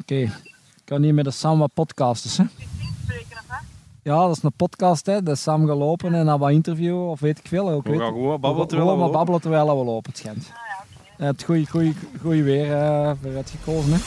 [0.00, 0.30] Oké, ik
[0.84, 2.36] kan hier met de Sam wat podcasters.
[2.36, 2.44] Hè?
[4.02, 5.06] Ja, dat is een podcast.
[5.06, 5.22] Hè.
[5.22, 7.70] Dat is samen gelopen en dan wat interviewen of weet ik veel.
[7.70, 10.52] Ook, We weet gaan gewoon babbelen terwijl we maar babbelen terwijl we lopen, het schijnt.
[11.18, 13.92] Ja, het goede weer eh vooruit gekozen.
[13.92, 13.98] Hè.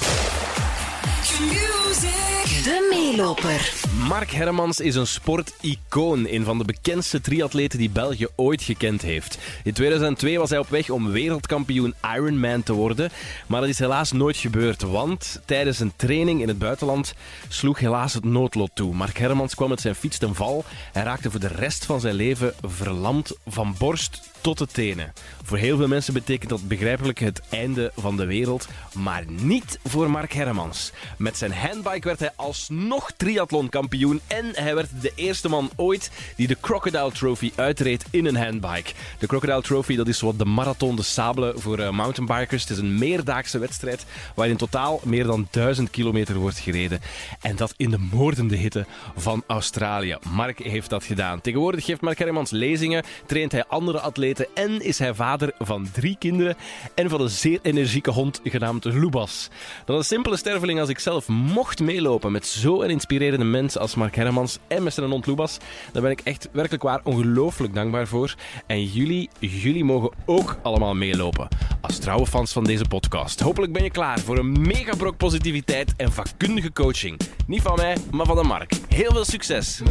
[2.64, 3.74] De meeloper.
[4.08, 9.38] Mark Hermans is een sporticoon, een van de bekendste triatleten die België ooit gekend heeft.
[9.64, 13.10] In 2002 was hij op weg om wereldkampioen Ironman te worden,
[13.48, 17.14] maar dat is helaas nooit gebeurd, want tijdens een training in het buitenland
[17.48, 18.94] sloeg helaas het noodlot toe.
[18.94, 22.16] Mark Hermans kwam met zijn fiets ten val en raakte voor de rest van zijn
[22.16, 25.14] leven verlamd van borst tot de tenen.
[25.44, 30.12] Voor heel veel mensen betekent dat begrijpelijk het einde van de wereld, maar niet voor
[30.12, 30.92] Mark Hermans.
[31.18, 36.48] Met zijn handbike werd hij alsnog triathlonkampioen en hij werd de eerste man ooit die
[36.48, 38.92] de Crocodile Trophy uitreed in een handbike.
[39.20, 42.62] De Crocodile Trophy dat is wat de marathon de sabelen voor eh, mountainbikers.
[42.62, 47.02] Het is een meerdaagse wedstrijd waarin in totaal meer dan 1000 kilometer wordt gereden.
[47.42, 50.18] En dat in de moordende hitte van Australië.
[50.34, 51.42] Mark heeft dat gedaan.
[51.42, 56.16] Tegenwoordig geeft Mark Hermans lezingen, traint hij andere atleten en is hij vader van drie
[56.20, 56.56] kinderen
[56.96, 59.50] en van een zeer energieke hond genaamd Lubas.
[59.86, 64.16] Dat een simpele sterveling als ik zelf mocht meelopen met zo'n inspirerende mens als Mark
[64.16, 65.58] Hermans en met zijn hond Lubas,
[65.92, 68.36] daar ben ik echt werkelijk waar ongelooflijk dankbaar voor.
[68.66, 71.48] En jullie, jullie mogen ook allemaal meelopen
[71.82, 73.40] als trouwe fans van deze podcast.
[73.40, 77.20] Hopelijk ben je klaar voor een megabrok positiviteit en vakkundige coaching.
[77.48, 78.72] Niet van mij, maar van de Mark.
[78.88, 79.82] Heel veel succes!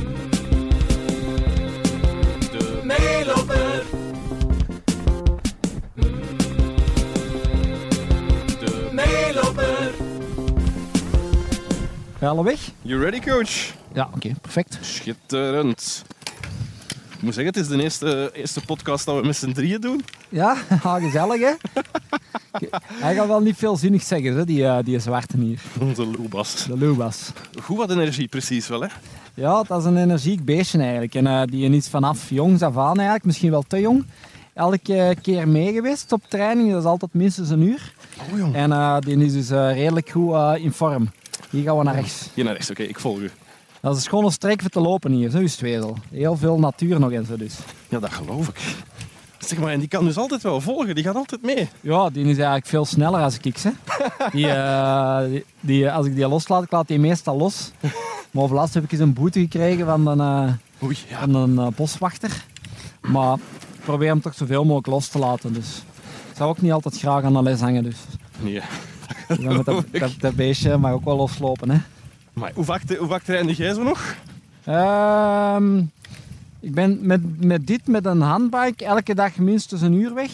[12.19, 12.71] Ben je al weg?
[12.83, 13.75] You ready, coach?
[13.93, 14.79] Ja, oké, perfect.
[14.81, 16.05] Schitterend.
[17.17, 20.05] Ik moet zeggen, het is de eerste, eerste podcast dat we met z'n drieën doen.
[20.29, 21.53] Ja, ah, gezellig hè?
[23.05, 25.61] Hij gaat wel niet veel zinnig zeggen, hè, die, eh, die zwarte hier.
[25.81, 26.65] Onze Loebas.
[26.65, 27.33] De Lubas.
[27.63, 28.89] Goed wat energie, precies wel, hè?
[29.35, 31.15] Ja, dat is een energiek beestje eigenlijk.
[31.15, 34.05] En eh, die is vanaf jongs af aan eigenlijk, misschien wel te jong,
[34.59, 36.71] elke keer mee geweest op training.
[36.71, 37.93] Dat is altijd minstens een uur.
[38.33, 38.55] Oh, jong.
[38.55, 41.11] En eh, die is dus eh, redelijk goed eh, in vorm.
[41.50, 42.28] Hier gaan we naar rechts.
[42.34, 43.31] Hier naar rechts, oké, ik volg u.
[43.81, 45.60] Dat is een schone streek voor te lopen hier, zo is.
[46.10, 47.54] Heel veel natuur nog en zo dus.
[47.88, 48.60] Ja, dat geloof ik.
[49.38, 51.69] Zeg maar, en die kan dus altijd wel volgen, die gaat altijd mee.
[51.81, 53.56] Ja, die is eigenlijk veel sneller als ik.
[53.56, 53.70] Hè.
[54.32, 57.70] Die, eh, die, die- als ik die loslaat, ik laat die meestal los.
[58.30, 60.53] Maar overlast heb ik eens een boete gekregen van een, eh,
[60.84, 61.19] Oei, ja.
[61.19, 62.44] van een eh, boswachter.
[63.00, 65.53] Maar ik probeer hem toch zoveel mogelijk los te laten.
[65.53, 65.82] Dus.
[66.30, 67.82] Ik zou ook niet altijd graag aan de les hangen.
[67.82, 67.97] Dus.
[68.41, 68.60] Nee.
[69.43, 71.71] Dan dat, dat, dat beestje mag ook wel loslopen.
[71.71, 71.79] Hè.
[72.33, 74.15] Maar hoe vaak, hoe vaak trainde jij zo nog?
[74.65, 75.79] Ehm,
[76.61, 80.31] ik ben met, met dit, met een handbike, elke dag minstens een uur weg.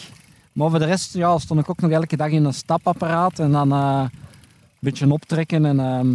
[0.53, 3.51] Maar voor de rest ja, stond ik ook nog elke dag in een stapapparaat en
[3.51, 4.09] dan eh, een
[4.79, 5.65] beetje optrekken.
[5.65, 6.07] En, ehm,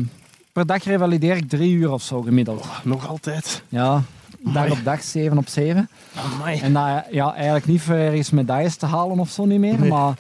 [0.53, 2.67] per dag revalideer ik drie uur of zo gemiddeld.
[2.85, 3.63] Nog altijd.
[3.69, 4.03] Ja,
[4.39, 5.89] dag op dag, zeven op zeven.
[6.35, 6.61] Amai.
[6.61, 9.91] En dat, ja, eigenlijk niet voor ergens medailles te halen of zo niet meer, Nee.
[9.91, 10.15] maar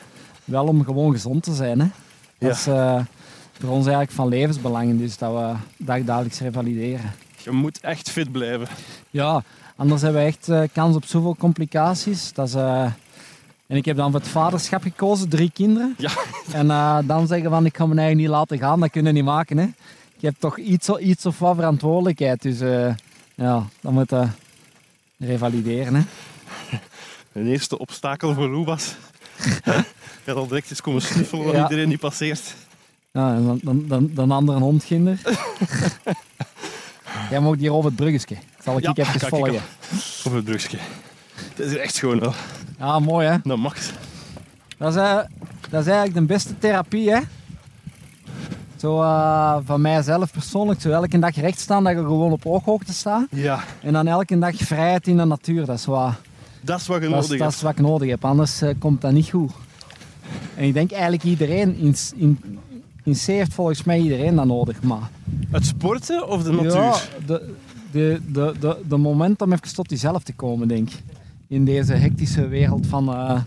[0.44, 1.80] wel om gewoon gezond te zijn.
[1.80, 1.86] Hè.
[2.40, 3.00] Dat is eh,
[3.58, 5.52] voor ons eigenlijk van levensbelang, dus dat we
[5.84, 7.12] dagdagelijks revalideren.
[7.42, 8.68] Je moet echt fit blijven.
[9.10, 9.42] Ja,
[9.76, 12.32] anders hebben we echt eh, kans op zoveel complicaties.
[12.32, 12.92] Dat is, eh,
[13.66, 15.94] En ik heb dan voor het vaderschap gekozen, drie kinderen.
[15.98, 16.10] Ja.
[16.52, 16.66] En
[17.06, 19.56] dan zeggen van ik ga mijn eigen niet laten gaan, dat kunnen we niet maken.
[19.58, 19.68] Hè.
[20.20, 22.42] Je hebt toch iets, iets of wat verantwoordelijkheid.
[22.42, 22.94] Dus eh,
[23.34, 24.26] ja, dan moet je
[25.18, 25.94] revalideren.
[25.94, 26.02] Hè.
[27.40, 28.94] Een eerste obstakel voor Loebas.
[30.24, 31.62] Je gaat al direct eens komen snuffelen Ja.
[31.62, 32.54] iedereen die passeert.
[33.12, 35.18] Ja, en dan, dan, dan, dan andere hondkinder.
[37.30, 38.36] Jij mag hier over het bruggetje.
[38.64, 39.52] Zal ik Ja, ik even kijk, volgen?
[39.52, 39.62] kijk.
[40.24, 40.78] Op het brugje.
[41.48, 42.32] Het is hier echt schoon wel.
[42.78, 43.36] Ja, mooi hè.
[43.42, 43.76] Dat mag.
[44.78, 45.14] Dat is, eh,
[45.70, 47.20] dat is eigenlijk de beste therapie, hè?
[48.76, 52.92] Zo eh, van mijzelf persoonlijk, zo elke dag recht staan, dat je gewoon op ooghoogte
[52.92, 53.26] staat.
[53.30, 56.12] Ja, En dan elke dag vrijheid in de natuur, dat is wat,
[56.60, 57.54] dat is wat je dat nodig dat hebt.
[57.54, 59.52] is wat ik nodig heb, anders eh, komt dat niet goed.
[60.56, 62.38] En ik denk eigenlijk iedereen, in, in,
[63.04, 65.10] in C heeft volgens mij iedereen dat nodig, maar...
[65.50, 66.72] Het sporten of de natuur?
[66.72, 66.96] Ja,
[67.26, 67.54] de,
[67.90, 71.02] de, de, de, de moment om even tot jezelf te komen, denk ik.
[71.46, 73.40] In deze hectische wereld van, eh,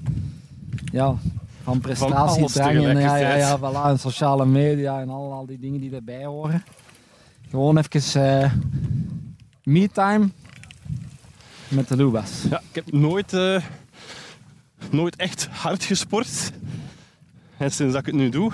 [0.91, 1.15] ja,
[1.63, 5.79] van prestatiedrang en ja, ja, ja, voilà, en sociale media en al, al die dingen
[5.79, 6.63] die erbij horen.
[7.49, 8.51] Gewoon even eh
[9.63, 10.29] me-time
[11.73, 12.31] met de Lubas.
[12.49, 13.61] Ja, ik heb nooit, eh,
[14.89, 16.51] nooit echt hard gesport.
[17.57, 18.51] En sinds dat ik het nu doe,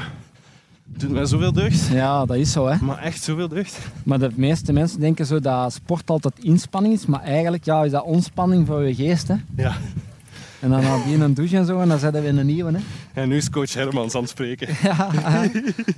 [0.86, 1.88] doet mij zoveel deugd.
[1.88, 2.77] Ja, dat is zo, hè.
[2.81, 3.77] Maar echt zoveel deugd.
[4.04, 7.92] Maar de meeste mensen denken zo dat sport altijd inspanning is, maar eigenlijk ja, is
[7.92, 9.36] dat ontspanning voor je geest, hè.
[9.56, 9.77] Ja.
[10.60, 12.80] En dan nadien een douche en zo, en dan zetten we in een nieuwe, hè.
[13.21, 14.68] En nu is coach Hermans aan het spreken.
[14.83, 15.12] ja,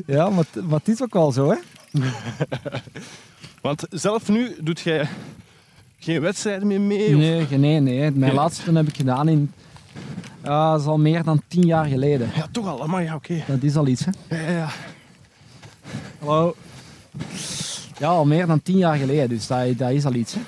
[0.05, 1.57] ja maar, maar het is ook wel zo, hè.
[3.61, 5.07] Want zelf nu doet jij
[6.03, 7.15] geen wedstrijden meer mee?
[7.15, 8.11] Nee, nee, nee.
[8.11, 9.51] Mijn laatste heb ik gedaan in...
[10.43, 12.29] Ja, dat is al meer dan tien jaar geleden.
[12.35, 12.87] Ja, toch al.
[12.87, 13.43] Maar ja, oké.
[13.47, 14.35] Dat is al iets, hè.
[14.35, 14.69] Ja, ja, ja.
[16.19, 16.55] Hallo.
[17.97, 20.39] Ja, al meer dan tien jaar geleden, dus dat, dat is al iets, hè.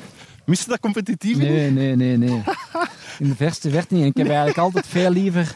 [0.45, 1.37] Miste dat competitief?
[1.37, 2.41] Nee, nee, nee, nee.
[3.19, 4.03] In de verste verte niet.
[4.03, 5.55] En ik heb eigenlijk altijd veel liever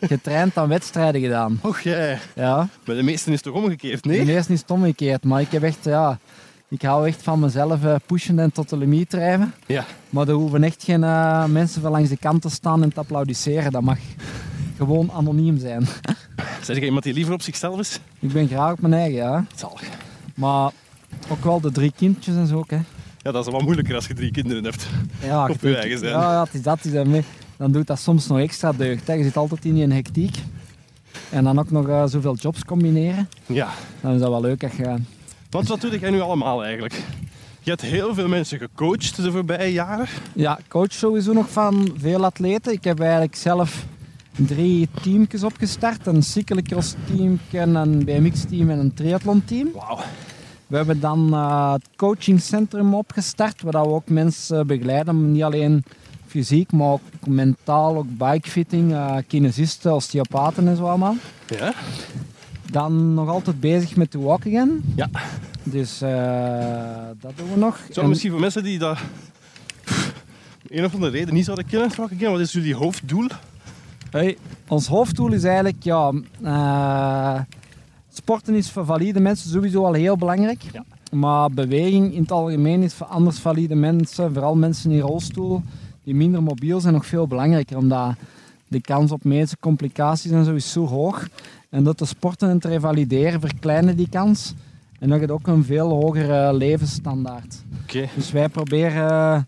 [0.00, 1.58] getraind dan wedstrijden gedaan.
[1.62, 2.18] Och jij.
[2.34, 4.24] Ja, Bij de meesten is toch omgekeerd, de nee?
[4.24, 6.18] meeste is het omgekeerd, maar ik heb echt, ja...
[6.70, 9.54] Ik hou echt van mezelf eh, pushen en tot de limiet drijven.
[9.66, 9.84] Ja.
[10.10, 13.00] Maar er hoeven echt geen eh, mensen van langs de kant te staan en te
[13.00, 13.72] applaudisseren.
[13.72, 13.98] Dat mag
[14.76, 15.86] gewoon anoniem zijn.
[16.62, 18.00] Zeg jij iemand die liever op zichzelf is?
[18.18, 19.44] Ik ben graag op mijn eigen, ja.
[19.54, 19.88] Zalig.
[20.34, 20.70] Maar
[21.28, 22.78] ook wel de drie kindjes en zo ook, hè.
[23.18, 24.86] Ja, dat is wel moeilijker als je drie kinderen hebt.
[25.22, 26.12] Ja, Op je je eigen zijn.
[26.12, 26.84] Ja, ja, het is dat.
[26.84, 27.24] is dat mee.
[27.56, 29.06] Dan doet dat soms nog extra deugd.
[29.06, 29.12] Hè.
[29.12, 30.36] Je zit altijd in een hectiek.
[31.30, 33.28] En dan ook nog eh, zoveel jobs combineren.
[33.46, 33.68] Ja.
[34.00, 34.62] Dan is dat wel leuk.
[34.62, 34.96] Als je...
[35.50, 37.02] Want wat doe jij nu allemaal eigenlijk?
[37.60, 40.06] Je hebt heel veel mensen gecoacht de voorbije jaren.
[40.34, 42.72] Ja, coach sowieso nog van veel atleten.
[42.72, 43.84] Ik heb eigenlijk zelf
[44.36, 46.06] drie teamjes opgestart.
[46.06, 49.70] Een cyclocross team, een BMX team en een triathlon team.
[49.74, 49.98] Wauw.
[50.66, 55.84] We hebben dan eh, het coachingcentrum opgestart, waar we ook mensen begeleiden, niet alleen
[56.26, 61.14] fysiek, maar ook mentaal, ook bikefitting, eh kinesisten, osteopaten en zo allemaal.
[61.46, 61.74] Ja?
[62.70, 64.82] Dan nog altijd bezig met de walk again.
[64.96, 65.08] Ja.
[65.62, 67.78] Dus eh, dat doen we nog.
[67.92, 68.98] Zo, En- misschien voor mensen die dat
[70.68, 73.28] een of andere reden niet zouden kennen, vraag ik je, wat is jullie hoofddoel?
[74.10, 74.36] Hey,
[74.68, 76.12] ons hoofddoel is eigenlijk, ja,
[76.42, 77.40] eh,
[78.12, 80.62] sporten is voor valide mensen sowieso al heel belangrijk.
[80.72, 80.84] Ja.
[81.12, 85.62] Maar beweging in het algemeen is voor anders valide mensen, vooral mensen in rolstoel,
[86.04, 87.76] die minder mobiel zijn, nog veel belangrijker.
[87.76, 88.14] Omdat
[88.68, 91.28] de kans op medische complicaties en zo is zo hoog.
[91.70, 94.54] En dat te sporten en te revalideren verkleinen die kans.
[94.98, 97.62] En dan heb je ook een veel hogere levensstandaard.
[97.82, 98.08] Oké.
[98.14, 99.40] Dus wij proberen eh,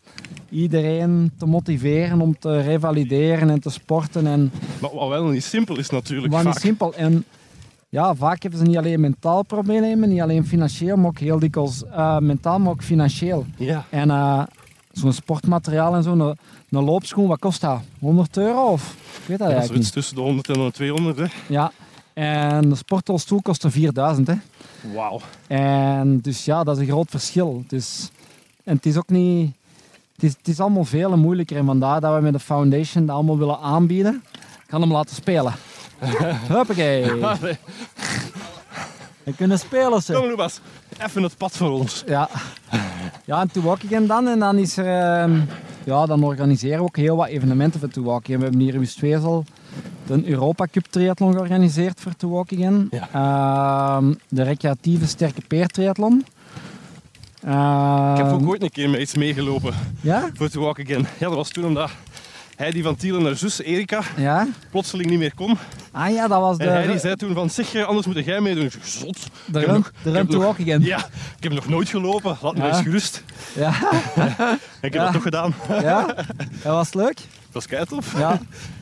[0.51, 4.27] iedereen te motiveren om te revalideren en te sporten.
[4.27, 6.95] En Maar wat wel niet simpel is natuurlijk wat niet simpel.
[6.95, 7.25] En
[7.89, 11.85] ja, vaak hebben ze niet alleen mentaal problemen, niet alleen financieel, maar ook heel dikwijls
[11.85, 13.47] eh, mentaal, maar ook financieel.
[13.57, 13.85] Ja.
[13.91, 14.43] En eh,
[14.93, 16.37] zo'n sportmateriaal en zo, een,
[16.71, 17.81] een loopschoen, wat kost dat?
[17.99, 18.97] 100 euro of?
[19.23, 21.19] Ik weet dat Dat is eigenlijk tussen de 100 en de 200.
[21.19, 21.27] Hè.
[21.49, 21.73] Ja.
[22.21, 24.27] En de sportrolstoel kost er 4000.
[24.27, 24.35] Hè.
[24.95, 25.21] Wauw.
[25.47, 27.65] En dus ja, dat is een groot verschil.
[27.67, 28.11] Dus,
[28.65, 29.53] en het is ook niet...
[30.15, 33.15] Het is, het is allemaal veel moeilijker en vandaar dat we met de foundation dat
[33.17, 34.23] allemaal willen aanbieden.
[34.33, 35.55] Ik ga hem laten spelen.
[36.53, 37.05] Huppakee.
[39.23, 40.13] We kunnen spelen ze.
[40.13, 40.61] Kom Lucas,
[40.99, 42.03] even het pad voor ons.
[42.07, 42.29] Ja.
[43.25, 44.29] Ja, en Walking dan.
[44.29, 45.21] En dan is er...
[45.21, 45.41] ehm,
[45.85, 48.39] ja, dan organiseren we ook heel wat evenementen voor Walking.
[48.39, 49.45] We hebben hier in Westwezel
[50.07, 52.87] de Europa Cup triathlon georganiseerd voor Walking.
[52.91, 53.09] Ja.
[53.13, 56.25] Ehm, de recreatieve sterke peer triathlon.
[57.45, 60.29] Ehm, Ik heb ook ooit een keer met iets meegelopen Ja?
[60.35, 61.07] voor To Walk Again.
[61.19, 61.91] Ja, dat was toen omdat
[62.57, 64.47] Heidi van Tielen haar zus Erika Ja?
[64.71, 65.59] plotseling niet meer kon.
[65.93, 68.65] Ah ja, dat was de, En Heidi zei toen van, zeg, anders moet jij meedoen.
[68.65, 69.19] Ik zeg, zot.
[69.47, 70.87] de run, nog- de run to nog- Walking.
[70.87, 70.99] Ja,
[71.37, 72.37] ik heb nog nooit gelopen.
[72.43, 72.69] Laat me Ja.
[72.69, 73.25] eens gerust.
[73.55, 73.73] Ja.
[74.15, 74.29] En
[74.81, 75.03] ik heb Ja.
[75.05, 75.55] dat toch gedaan.
[75.69, 76.07] ja?
[76.63, 77.15] Dat was leuk.
[77.17, 78.19] Dat was keitof.
[78.19, 78.41] Ja.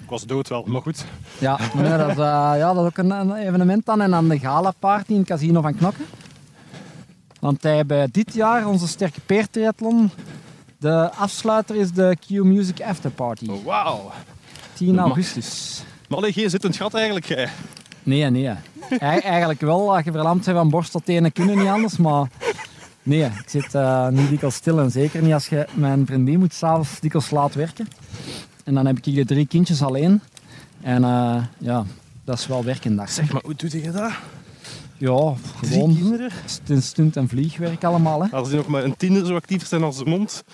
[0.09, 1.05] Ik was dood wel, maar goed.
[1.39, 4.01] Ja, nee, dat, is, eh, ja, dat is ook een, een evenement dan.
[4.01, 6.05] En dan de gala party in het casino van Knokken.
[7.41, 10.11] Want wij hebben dit jaar onze sterke peer triathlon.
[10.79, 13.47] De afsluiter is de Q Music After Party.
[13.51, 14.11] Oh, Wauw.
[14.75, 15.83] 10 augustus.
[16.09, 17.49] Maar allee, geen zittend gat eigenlijk, jij.
[18.03, 18.47] Nee, nee.
[18.99, 22.29] Ei- eigenlijk wel, als je verlamd bent van borst tot tenen kunnen niet anders, maar...
[23.03, 25.67] Nee, ik zit eh, niet dikwijls stil en zeker niet als je...
[25.75, 27.89] Mijn vriendin moet s'avonds dikwijls laat werken.
[28.69, 30.21] En dan heb ik de drie kindjes alleen.
[30.81, 31.85] En eh, ja,
[32.25, 33.11] dat is wel werkendag.
[33.11, 34.11] Zeg, maar hoe doe je dat?
[34.97, 36.31] Ja, Drie gewoon kinderen?
[36.45, 38.23] stunt, stunt en vliegwerk allemaal.
[38.23, 38.29] Hè.
[38.31, 40.45] Als die nog maar een tiende zo actief zijn als de mond,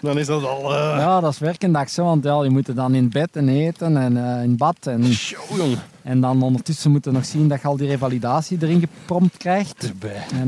[0.00, 0.74] dan is dat al...
[0.74, 3.48] eh Ja, dat is werkendag, hè, want ja, je moet er dan in bed en
[3.48, 4.76] eten en eh, in bad.
[4.86, 5.76] En, Show, jong.
[6.02, 9.84] en dan ondertussen moet je nog zien dat je al die revalidatie erin geprompt krijgt.
[9.88, 10.22] Erbij.
[10.34, 10.46] En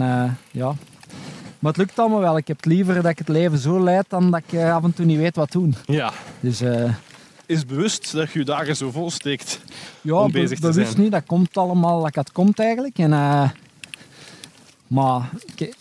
[0.51, 0.75] ja.
[1.59, 2.37] Maar het lukt allemaal wel.
[2.37, 4.95] Ik heb het liever dat ik het leven zo leid dan dat ik af en
[4.95, 5.75] toe niet weet wat doen.
[5.87, 6.13] Ja.
[6.41, 6.63] Dus
[7.47, 9.61] Is bewust dat je je dagen zo vol steekt.
[10.01, 11.03] ja, Om be- bezig te bewust zijn.
[11.03, 11.13] niet.
[11.13, 12.99] Dat komt allemaal dat het komt eigenlijk.
[12.99, 13.51] En, eh,
[14.87, 15.75] maar ik,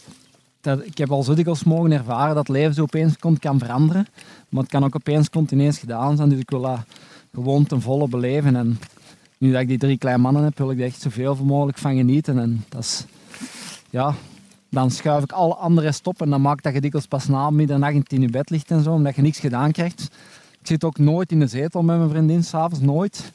[0.61, 3.59] dat, ik heb al zo dikwijls mogen ervaren dat het leven zo opeens kon, kan
[3.59, 4.07] veranderen.
[4.49, 6.29] Maar het kan ook opeens continueens gedaan zijn.
[6.29, 6.79] Dus ik wil dat
[7.33, 8.55] gewoon ten volle beleven.
[8.55, 8.79] En
[9.37, 11.95] nu dat ik die drie kleine mannen heb, wil ik er echt zoveel mogelijk van
[11.95, 12.39] genieten.
[12.39, 13.05] En dat is,
[13.89, 14.13] ja,
[14.69, 18.13] dan schuif ik alle andere stop en dan maakt dat je dikwijls pas na middernacht
[18.13, 20.07] in je bed ligt en zo, omdat je niks gedaan krijgt.
[20.65, 23.31] Ik zit ook nooit in de zetel met mijn vriendin s'avonds, nooit.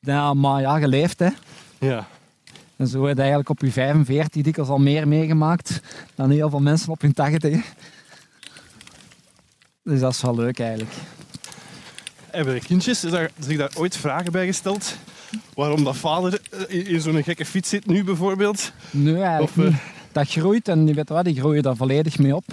[0.00, 1.28] Ja, maar ja, geleefd hè.
[1.78, 2.06] Ja.
[2.76, 5.80] En zo heb je eigenlijk op je 45 dikwijls al meer meegemaakt
[6.14, 7.64] dan heel veel mensen op hun 80.
[9.82, 10.92] Dus dat is wel leuk eigenlijk.
[12.30, 14.96] Hebben de kindjes is daar, zich daar ooit vragen bij gesteld?
[15.54, 18.72] Waarom dat vader eh, in zo'n gekke fiets zit nu bijvoorbeeld?
[18.90, 19.80] Nee, eigenlijk Of, eh, niet.
[20.12, 22.44] Dat groeit en die, weet wat, die groeien daar volledig mee op.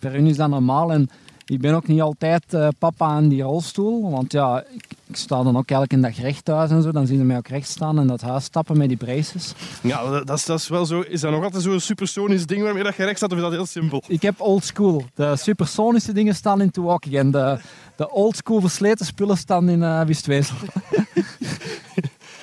[0.00, 1.10] Voor hun is dat normaal en
[1.48, 4.10] ik ben ook niet altijd eh, papa aan die rolstoel.
[4.10, 6.92] Want ja, ik, ik sta dan ook elke dag recht thuis en zo.
[6.92, 9.52] Dan zien ze mij ook recht staan en dat huis stappen met die braces.
[9.82, 11.00] Ja, dat, dat is, dat is wel zo.
[11.00, 13.52] Is dat nog altijd zo'n supersonisch ding waarmee dat je recht staat of is dat
[13.52, 14.02] heel simpel?
[14.06, 15.04] Ik heb old school.
[15.14, 17.58] De supersonische dingen staan in Milwaukee en de,
[17.96, 20.56] de old school versleten spullen staan in uh, Wistwezel.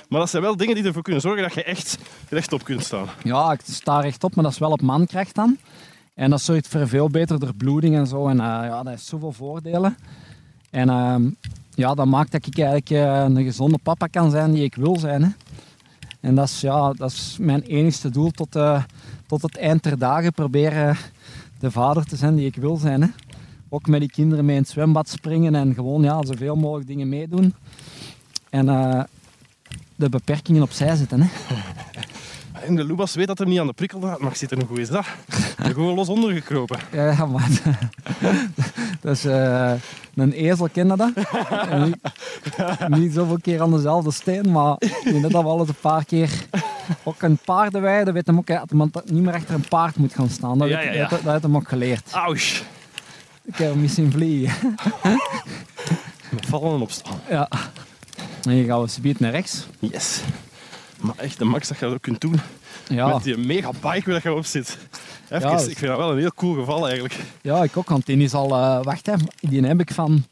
[0.09, 1.97] Maar dat zijn wel dingen die ervoor kunnen zorgen dat je echt
[2.29, 3.07] rechtop kunt staan.
[3.23, 5.57] Ja, ik sta rechtop, maar dat is wel op mankracht dan.
[6.15, 8.27] En dat zorgt voor veel beter bloeding en zo.
[8.27, 9.97] En eh, ja, dat heeft zoveel voordelen.
[10.69, 11.29] En ehm,
[11.73, 14.99] ja, dat maakt dat ik eigenlijk eh, een gezonde papa kan zijn die ik wil
[14.99, 15.23] zijn.
[15.23, 15.29] Hè.
[16.19, 18.83] En dat is, ja, dat is mijn enigste doel tot, eh,
[19.27, 20.33] tot het eind der dagen.
[20.33, 20.97] Proberen
[21.59, 23.01] de vader te zijn die ik wil zijn.
[23.01, 23.07] Hè.
[23.69, 27.09] Ook met die kinderen mee in het zwembad springen en gewoon ja, zoveel mogelijk dingen
[27.09, 27.53] meedoen.
[28.49, 28.65] En
[29.95, 31.21] de beperkingen opzij zetten.
[31.21, 31.27] Hè.
[32.65, 34.67] En de Lubas weet dat hij niet aan de prikkel gaat, maar zit er nog
[34.67, 35.05] hoe is dat?
[35.57, 36.79] Er gewoon los onder gekropen.
[36.91, 37.49] Ja, maar
[39.01, 39.73] dat is eh,
[40.15, 41.11] een ezel, ken je dat?
[41.85, 41.97] Niet,
[42.99, 46.05] niet zoveel keer aan dezelfde steen, maar ik denk dat we al eens een paar
[46.05, 46.29] keer...
[47.03, 48.59] Ook een paardenweide weet hem ook hè,
[48.91, 50.57] dat niet meer achter een paard moet gaan staan.
[50.57, 51.07] Dat, Ja, ja, ja.
[51.07, 52.11] Dat, dat heeft hem ook geleerd.
[52.11, 52.61] Ausch.
[53.43, 54.75] Ik heb hem eens zien vliegen.
[56.31, 57.19] Met vallen en opstaan.
[57.29, 57.49] Ja.
[58.43, 59.67] En hier gaan we subiet naar rechts.
[59.79, 60.21] Yes.
[61.05, 62.39] Maar echt, de max dat je dat ook kunt doen
[62.87, 64.77] Ja, met die mega bike waar je op zit.
[65.29, 67.15] Even, Ja, ik vind dat wel een heel cool geval eigenlijk.
[67.41, 68.55] ja ik ook, want die is al...
[68.55, 70.23] eh, wacht, hè, die heb ik van...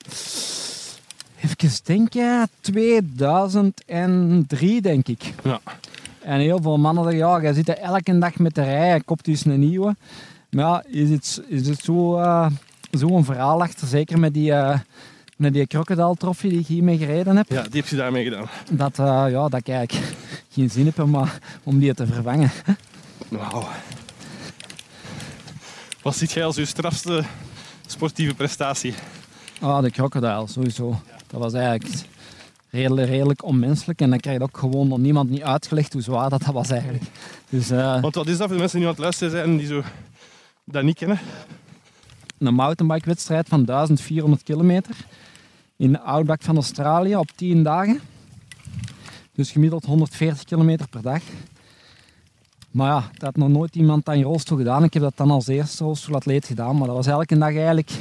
[1.42, 5.34] Even denken, 2003 denk ik.
[5.44, 5.60] Ja.
[6.22, 9.04] En heel veel mannen zeggen, ja, jij zit er elke dag met de rij, je
[9.04, 9.96] koopt dus een nieuwe.
[10.50, 12.48] Maar ja, is het, is het zo, eh,
[12.92, 14.80] zo'n verhaal achter, zeker met die, eh
[15.44, 18.48] met die crocodile trophy die ik hiermee gereden heb, ja, die heb je daarmee gedaan.
[18.72, 20.16] dat, eh, ja, dat ik eigenlijk
[20.50, 21.32] geen zin heb om, eh,
[21.64, 22.52] om die te vervangen.
[23.28, 23.68] Wauw.
[26.02, 27.24] Wat ziet jij als uw strafste
[27.86, 28.94] sportieve prestatie?
[29.60, 31.02] Ah, de crocodile, sowieso.
[31.28, 31.96] Dat was eigenlijk
[32.70, 36.30] redelijk, redelijk onmenselijk en dan krijg je ook gewoon nog niemand niet uitgelegd hoe zwaar
[36.30, 37.04] dat, dat was eigenlijk.
[37.50, 39.44] Dus eh, Want wat is dat voor de mensen die nu aan het luisteren zijn
[39.44, 39.84] en die zo
[40.66, 41.20] dat niet kennen?
[42.40, 44.96] een mountainbike wedstrijd van 1400 kilometer
[45.84, 48.00] in de Outback van Australië op 10 dagen.
[49.34, 51.22] Dus gemiddeld 140 kilometer per dag.
[52.72, 54.84] Maar ja, dat had nog nooit iemand aan je rolstoel gedaan.
[54.84, 57.92] Ik heb dat dan als eerste rolstoelatleet gedaan, maar dat was elke dag eigenlijk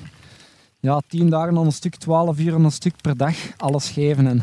[0.80, 4.26] ja, 10 dagen dan een stuk, 12 uur en een stuk per dag alles geven.
[4.26, 4.42] En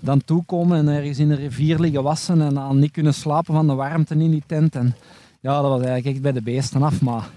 [0.00, 3.66] dan toekomen en ergens in een rivier liggen wassen en dan niet kunnen slapen van
[3.66, 4.74] de warmte in die tent.
[4.74, 4.94] En
[5.40, 7.28] ja, dat was eigenlijk echt bij de beesten af, maar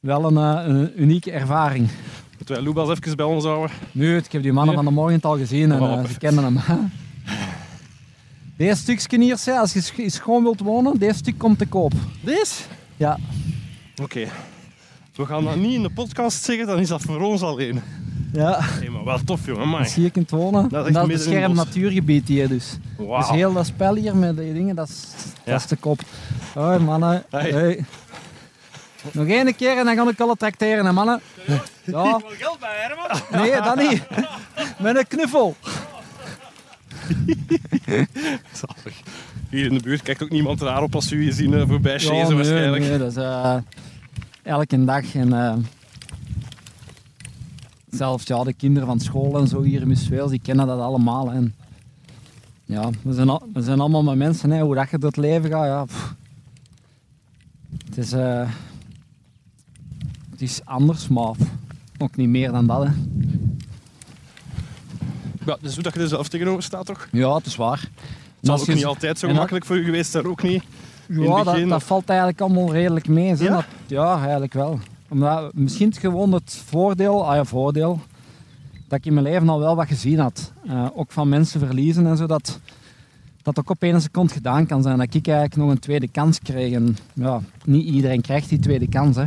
[0.00, 1.88] wel een, eh, een unieke ervaring.
[2.36, 3.76] Moeten wij Loebas even bij ons houden?
[3.92, 6.56] Nu, ik heb die mannen van de morgen al gezien en Oh, eh, ze kennen
[6.56, 6.90] hem.
[8.56, 11.92] Deze stukje hier, als je sch- schoon wilt wonen, deze stuk komt te koop.
[12.20, 12.54] Deze?
[12.96, 13.18] Ja,
[14.02, 14.26] Oké.
[15.14, 17.80] We gaan dat niet in de podcast zeggen, dan is dat voor ons alleen.
[18.32, 18.58] ja.
[18.60, 19.62] Hé, maar wel tof, jongen.
[19.62, 19.84] Amai.
[19.84, 20.68] je hier kunt wonen.
[20.68, 21.64] Dat is Dat, is beschermd bos.
[21.64, 22.76] natuurgebied hier dus.
[22.96, 23.18] Wauw.
[23.18, 25.04] Dus heel dat spel hier met die dingen, dat is,
[25.44, 25.52] Ja.
[25.52, 26.00] dat is te koop.
[26.54, 27.24] Hoi mannen.
[27.30, 27.50] Hey.
[27.50, 27.84] Hey.
[29.12, 31.20] Nog één keer en dan ga ik alle tracteren, hè, mannen.
[31.84, 32.20] Ja.
[32.28, 33.42] geld bij, Herman?
[33.42, 34.02] Nee, dat niet.
[34.78, 35.56] Met een knuffel.
[38.52, 39.00] Zalig.
[39.50, 41.92] Hier in de buurt kijkt ook niemand raar op als u je zien eh, voorbij
[41.92, 42.82] Ja, chasen nee, waarschijnlijk.
[42.84, 43.56] nee, dat is eh,
[44.42, 45.14] elke dag.
[45.14, 45.54] En, eh,
[47.90, 51.30] zelfs ja, de kinderen van school en zo hier in Misweels, die kennen dat allemaal.
[51.32, 51.54] En,
[52.64, 55.18] ja, we zijn, al- we zijn allemaal met mensen, hè, hoe dat je door het
[55.18, 55.66] leven gaat.
[55.66, 56.14] Ja, pff.
[57.86, 58.48] het, is, eh,
[60.38, 61.32] het is anders, maar
[61.98, 62.82] ook niet meer dan dat.
[62.86, 62.90] Hè.
[65.46, 67.08] Ja, dus hoe dat je er zelf tegenover staat toch?
[67.12, 67.88] Ja, het is waar.
[68.40, 70.62] Het als ook je- niet altijd zo dat- gemakkelijk voor u geweest zijn, ook niet.
[71.08, 73.36] Ja, dat, valt eigenlijk allemaal redelijk mee.
[73.36, 73.50] Ja?
[73.54, 74.78] Dat- ja, eigenlijk wel.
[75.08, 78.00] Omdat, misschien het gewoon het voordeel, ah ja, voordeel,
[78.88, 80.52] dat ik in mijn leven al wel wat gezien had.
[80.66, 82.60] Eh, ook van mensen verliezen en zo, dat
[83.42, 84.98] dat ook op één seconde gedaan kan zijn.
[84.98, 86.72] Dat ik eigenlijk nog een tweede kans kreeg.
[86.72, 89.16] En ja, niet iedereen krijgt die tweede kans.
[89.16, 89.24] Hè.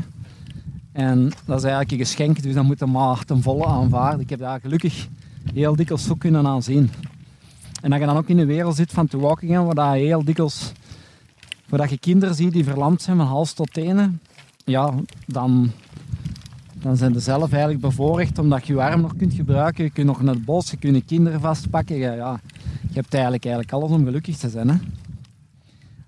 [0.92, 4.20] En dat is eigenlijk een geschenk, dus dat moet je maar ten volle aanvaarden.
[4.20, 5.08] Ik heb daar gelukkig
[5.54, 6.90] heel dikwijls zo kunnen aanzien.
[7.82, 10.06] En dat je dan ook in de wereld zit van te walking, waar dat je
[10.06, 10.72] heel dikwijls
[11.70, 14.22] waar dat je kinderen ziet die verlamd zijn van hals tot tenen,
[14.66, 14.94] ja,
[15.26, 15.72] dan,
[16.74, 19.84] dan zijn ze zelf eigenlijk bevoorrecht omdat je je arm nog kunt gebruiken.
[19.84, 21.96] Je kunt nog naar het bos, je kunt je kinderen vastpakken.
[21.96, 22.40] Je, ja,
[22.82, 24.70] je hebt eigenlijk, eigenlijk alles om gelukkig te zijn.
[24.70, 24.76] Hè.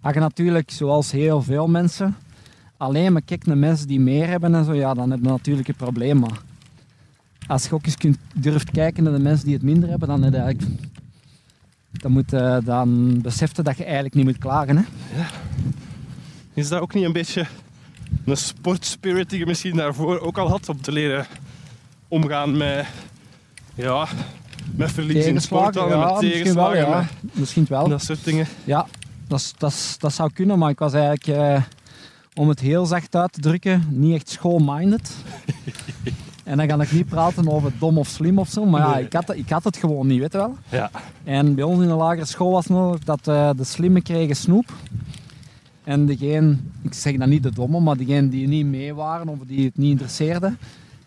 [0.02, 2.16] Als je natuurlijk, zoals heel veel mensen,
[2.82, 5.68] alleen maar kijkt naar mensen die meer hebben en zo, ja, dan heb je natuurlijk
[5.68, 6.20] een probleem.
[6.20, 6.42] Maar
[7.48, 10.24] als je ook eens kunt, durft kijken naar de mensen die het minder hebben, dan,
[10.24, 10.80] heb je eigenlijk,
[11.92, 14.78] dan, moet, je- dan besef je dat je eigenlijk niet moet klagen.
[14.78, 14.84] Hè.
[16.54, 17.46] Is dat ook niet een beetje
[18.26, 20.70] een sportspirit die je misschien daarvoor ook al had?
[20.70, 21.26] Om te leren
[22.08, 22.86] omgaan met,
[23.76, 24.08] ja,
[24.76, 27.08] met verlies in sport dan, en met misschien wel, tegenslagen, ja.
[27.34, 27.88] Misschien wel.
[27.88, 28.48] dat soort dingen.
[28.64, 28.88] Ja,
[29.28, 31.62] dat, dat, dat zou kunnen, maar ik was eigenlijk, eh,
[32.36, 35.16] om het heel zacht uit te drukken, niet echt school-minded.
[36.44, 39.14] en dan ga ik niet praten over dom of slim of zo, maar ja, ik
[39.14, 40.56] had, ik had het gewoon niet, weet je wel.
[40.70, 40.92] Ja.
[41.24, 44.36] En bij ons in de lagere school was het nog dat eh, de slimme kregen
[44.36, 44.74] snoep.
[45.84, 49.38] En degene, ik zeg dan niet de domme, maar degene die niet mee waren of
[49.48, 50.56] die het niet interesseerde,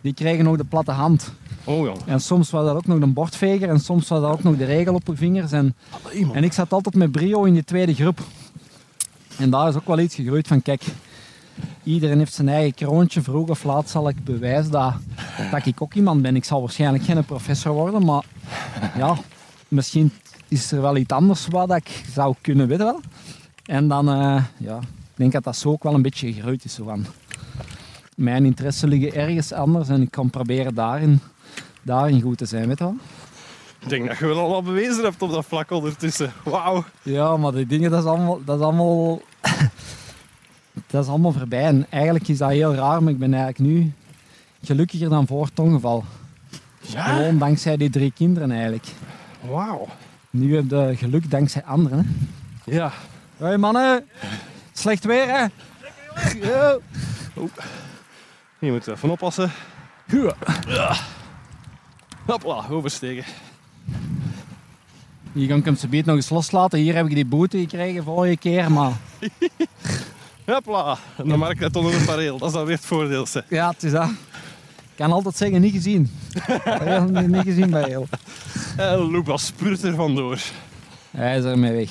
[0.00, 1.32] die kregen nog de platte hand.
[1.64, 1.92] Oh ja.
[2.06, 4.64] En soms was dat ook nog de bordveger en soms was dat ook nog de
[4.64, 5.52] regel op je vingers.
[5.52, 8.20] En Allee, en ik zat altijd met brio in die tweede groep.
[9.38, 10.82] En daar is ook wel iets gegroeid van, kijk,
[11.82, 13.22] iedereen heeft zijn eigen kroontje.
[13.22, 14.94] Vroeg of laat zal ik bewijzen dat,
[15.50, 16.36] dat ik ook iemand ben.
[16.36, 18.24] Ik zal waarschijnlijk geen professor worden, maar
[18.96, 19.16] ja,
[19.68, 20.12] misschien
[20.48, 23.00] is er wel iets anders wat ik zou kunnen, wel.
[23.64, 26.74] En dan, eh, ja, ik denk dat dat zo ook wel een beetje gegroeid is.
[26.74, 27.06] Zo van,
[28.16, 31.20] mijn interessen liggen ergens anders en ik kan proberen daarin,
[31.82, 32.96] daarin goed te zijn, weet je wel.
[33.80, 36.32] Ik denk dat je wel al wat bewezen hebt op dat vlak ondertussen.
[36.44, 36.84] Wauw.
[37.02, 38.40] Ja, maar die dingen, dat is allemaal...
[38.44, 39.20] Dat is allemaal,
[40.94, 41.64] dat is allemaal voorbij.
[41.64, 43.92] En eigenlijk is dat heel raar, maar ik ben eigenlijk nu
[44.62, 46.04] gelukkiger dan voor het ongeval.
[46.80, 47.02] Ja?
[47.02, 48.86] Gewoon dankzij die drie kinderen eigenlijk.
[49.40, 49.88] Wauw.
[50.30, 51.98] Nu heb je geluk dankzij anderen.
[52.64, 52.74] Hè.
[52.74, 52.92] Ja.
[53.36, 54.04] Hoi mannen,
[54.72, 55.44] slecht weer hè?
[56.48, 56.78] Ja.
[58.58, 59.50] Je moet even oppassen.
[60.66, 60.96] Ja.
[62.26, 63.24] Hopla, oversteken.
[65.32, 66.78] Hier kan ik hem zo nog eens loslaten.
[66.78, 68.92] Hier heb ik die boete gekregen vorige keer, maar
[70.44, 70.96] Hopla.
[71.16, 72.38] En dan maak ik dat onder een pareel.
[72.38, 73.26] Dat is dan weer het voordeel.
[73.26, 73.44] zeg.
[73.48, 74.08] ja, het is dat.
[74.08, 76.10] Ik kan altijd zeggen, niet gezien.
[77.10, 78.06] Niet niet gezien bij heel.
[78.76, 80.38] En Lucas spurt er vandoor.
[81.10, 81.90] Hij is ermee weg,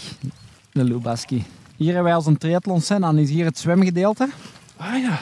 [0.71, 1.45] de Lubaski.
[1.75, 4.29] Hier hebben wij als een triathlon zijn, dan is hier het zwemgedeelte.
[4.77, 5.19] Ah ja.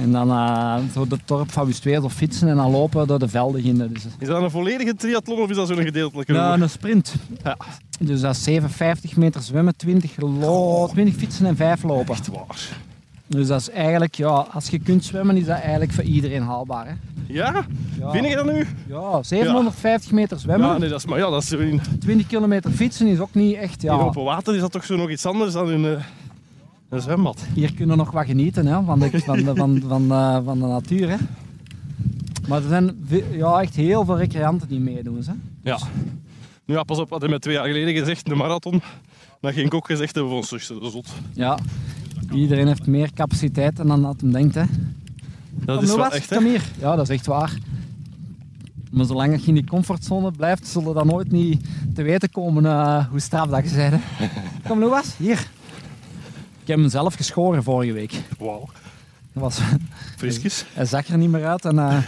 [0.00, 3.28] En dan eh zo de dorp van Wustweer of fietsen en dan lopen door de
[3.28, 3.78] velden in.
[3.92, 6.32] Dus, Is dat een volledige triathlon of is dat zo'n gedeeltelijke?
[6.32, 6.62] nou, route?
[6.62, 7.14] een sprint.
[7.44, 7.56] Ja.
[8.00, 12.14] Dus dat is 57 meter zwemmen, 20, lo 20 fietsen en 5 lopen.
[12.14, 12.68] Echt waar.
[13.26, 16.86] Dus dat is eigenlijk, ja, als je kunt zwemmen, is dat eigenlijk voor iedereen haalbaar.
[16.86, 16.92] Hè?
[17.26, 17.64] Ja?
[17.98, 18.10] Ja.
[18.10, 18.66] Vind je dat nu?
[18.88, 22.26] Ja, 750 meter zwemmen, Ja, nee, dat is, maar ja, dat is zo in, 20
[22.26, 23.98] kilometer fietsen is ook niet echt, in ja.
[23.98, 26.04] open water is dat toch zo nog iets anders dan in eh,
[26.90, 27.46] een zwembad.
[27.54, 30.58] Hier kunnen we nog wat genieten hè, van, de, van, de, van, van, eh, van
[30.58, 31.08] de natuur.
[31.08, 31.16] Hè.
[32.48, 35.22] Maar er zijn ja, echt heel veel recreanten die meedoen.
[35.26, 35.32] Hè.
[35.62, 35.78] Ja.
[36.64, 38.82] Nu ja, pas op, had hij met twee jaar geleden gezegd, de marathon.
[39.40, 41.08] Dan ging ik ook gezegd hebben van ons zot.
[41.32, 41.58] Ja.
[42.32, 44.54] Iedereen heeft meer capaciteit dan dat hem denkt.
[44.54, 44.64] Hè.
[45.50, 46.62] Dat Kom, is wel echt, Kom hier.
[46.78, 47.58] Ja, dat is echt waar.
[48.90, 52.66] Maar zolang je in die comfortzone blijft, zullen we dan nooit niet te weten komen
[52.66, 54.02] eh, hoe straf dat je bent.
[54.68, 55.50] Kom Louis, hier.
[56.70, 58.12] Ik heb hem zelf geschoren vorige week.
[58.38, 58.68] Wauw.
[59.32, 59.58] Dat was,
[60.16, 60.64] Frisjes.
[60.72, 62.04] hij zag er niet meer uit en eh, ik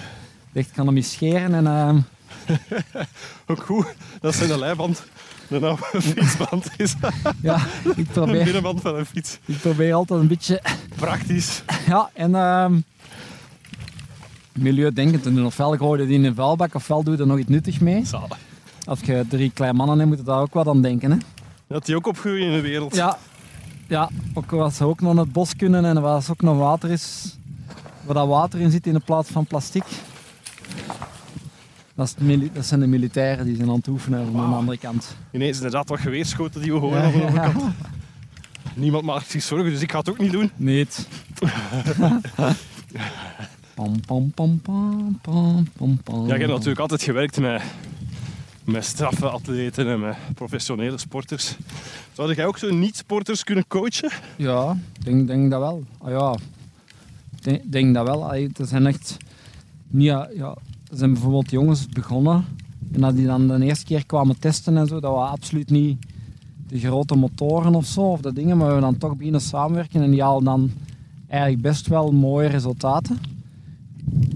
[0.52, 1.54] dacht, ik kan hem eens scheren.
[1.54, 2.54] En, eh,
[3.46, 5.04] Ook goed dat zijn de leiband
[5.48, 6.94] een oude fietsband is.
[7.42, 9.38] ja, ik Een probeer, binnenband van een fiets.
[9.44, 10.62] ik probeer altijd een beetje
[10.96, 11.62] Praktisch.
[11.86, 12.80] Ja, en ehm
[14.52, 15.46] milieudenkend te doen.
[15.46, 18.04] Ofwel gooi je die in een vuilbak, ofwel doe je er nog iets nuttigs mee.
[18.06, 18.38] Zalig.
[18.84, 21.10] Als je drie kleine mannen hebt, moet je daar ook wat aan denken.
[21.10, 21.16] Hè?
[21.66, 22.94] Dat die ook opgroeien in de wereld.
[22.94, 23.18] Ja,
[23.86, 26.90] ja, ook als ze ook nog naar het bos kunnen en waar ook nog water
[26.90, 27.36] is,
[28.04, 29.84] waar dat water in zit in de plaats van plastic.
[31.94, 32.16] Dat,
[32.60, 35.16] zijn de militairen die zijn aan het oefenen aan de andere kant.
[35.30, 37.26] Ineens inderdaad wat geweerschoten die we horen Ja, aan de ja.
[37.26, 37.74] overkant.
[38.74, 40.50] Niemand maakt zich zorgen, dus ik ga het ook niet doen.
[40.56, 41.08] Niet.
[43.74, 46.26] pam, pam, pam, pam, pam, pam, pam.
[46.26, 47.62] Ja, ik heb natuurlijk altijd gewerkt met,
[48.64, 51.56] met straffe atleten en professionele sporters.
[52.12, 54.10] Zou jij ook zo niet-sporters kunnen coachen?
[54.36, 55.84] Ja, ik denk, denk dat wel.
[55.98, 56.36] Ah, ja,
[57.64, 58.34] denk, dat wel.
[58.34, 59.16] Er zijn echt...
[59.90, 60.56] ja, ja,
[60.90, 62.44] er zijn bijvoorbeeld jongens begonnen
[62.92, 66.06] en dat die dan de eerste keer kwamen testen en zo, dat was absoluut niet
[66.68, 70.10] de grote motoren of zo, of de dingen, maar we dan toch beginnen samenwerken en
[70.10, 70.70] die halen dan
[71.28, 73.18] eigenlijk best wel mooie resultaten.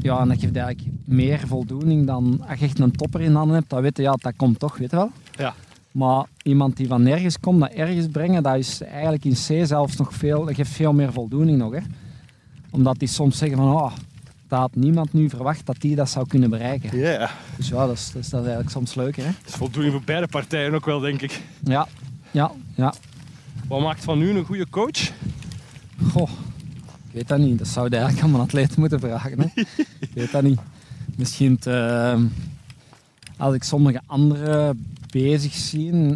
[0.01, 3.57] Ja, en dat geeft eigenlijk meer voldoening dan als je echt een topper in handen
[3.57, 5.11] hebt, dat weet je, ja, dat komt toch, weet je wel.
[5.37, 5.55] Ja.
[5.93, 9.97] Maar iemand die van nergens komt, naar ergens brengen, dat is eigenlijk in C zelfs
[9.97, 11.73] nog veel, dat geeft veel meer voldoening nog.
[11.73, 11.81] Hè.
[12.71, 13.93] Omdat die soms zeggen van, oh,
[14.49, 16.99] dat had niemand nu verwacht dat die dat zou kunnen bereiken.
[16.99, 19.25] Ja, Dus ja, dat is, dat is, dat is eigenlijk soms leuker.
[19.25, 19.31] Hè?
[19.31, 21.43] dat is voldoening voor beide partijen ook wel, denk ik.
[21.65, 21.87] Ja,
[22.31, 22.95] ja, ja.
[23.69, 25.13] Wat maakt van nu een goede coach?
[26.13, 26.31] Goh,
[27.17, 27.59] weet dat niet.
[27.59, 29.41] Dat zou je eigenlijk aan mijn atleet moeten vragen.
[29.41, 29.47] Hè?
[30.01, 30.61] ik weet dat niet.
[31.17, 32.27] Misschien te,
[33.37, 36.15] als ik sommige anderen bezig zie,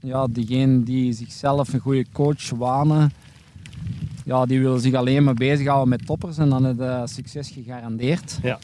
[0.00, 3.12] ja, diegenen die zichzelf een goede coach wanen,
[4.24, 8.38] ja, die willen zich alleen maar bezighouden met toppers en dan is het succes gegarandeerd.
[8.42, 8.58] Ja.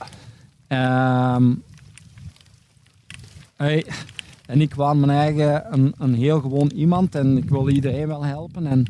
[0.67, 1.55] Ehm,
[3.57, 3.87] hey,
[4.47, 8.25] en ik waan mijn eigen een, een heel gewoon iemand en ik wil iedereen wel
[8.25, 8.67] helpen.
[8.67, 8.87] En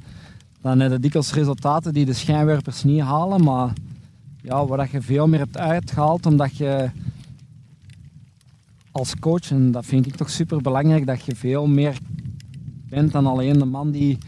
[0.61, 3.73] dan heb je dikwijls resultaten die de schijnwerpers niet halen, maar
[4.43, 6.91] ja, waar je veel meer hebt uitgehaald, omdat je
[8.91, 11.99] als coach, en dat vind ik toch super belangrijk, dat je veel meer
[12.89, 14.19] bent dan alleen de man die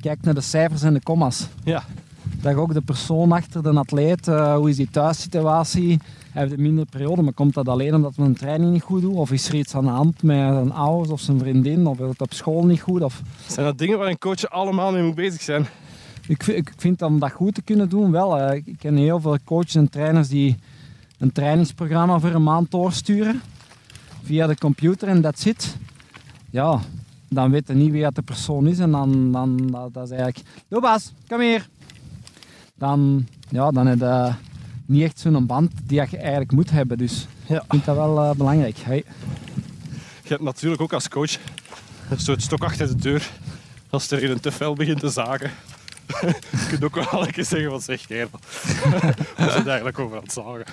[0.00, 1.48] kijkt naar de cijfers en de commas.
[1.64, 1.84] Ja.
[2.40, 6.62] Dat je ook de persoon achter de atleet, eh, hoe is die thuissituatie, heeft een
[6.62, 9.14] minder periode, maar komt dat alleen omdat we een training niet goed doen?
[9.14, 11.86] Of is er iets aan de hand met zijn ouders of zijn vriendin?
[11.86, 13.02] Of is het op school niet goed?
[13.02, 13.22] Of...
[13.46, 15.66] Zijn dat dingen waar een coach allemaal mee moet bezig zijn?
[16.26, 18.52] Ik, vind- ik vind om dat goed te kunnen doen wel.
[18.52, 20.56] Ik ken heel veel coaches en trainers die
[21.18, 23.40] een trainingsprogramma voor een maand doorsturen
[24.22, 25.76] via de computer en dat zit.
[26.50, 26.80] Ja,
[27.28, 30.10] dan weet je niet wie dat de persoon is en dan, dan dat, dat is
[30.10, 30.46] eigenlijk...
[30.68, 31.68] Lobas, kom hier.
[32.74, 34.30] Dan, ja, dan heb je
[34.88, 36.98] niet echt zo'n band die je eigenlijk moet hebben.
[36.98, 37.56] Dus Ja.
[37.56, 38.76] ik vind dat wel eh, belangrijk.
[38.78, 39.04] Hey.
[40.22, 41.36] Je hebt natuurlijk ook als coach
[42.10, 43.30] een soort stok achter de deur.
[43.90, 45.50] Als er hier een te fel begint te zagen.
[46.50, 48.28] Je kunt ook wel een keer zeggen van zeg kerel.
[49.36, 50.64] We zijn eigenlijk over aan het zagen.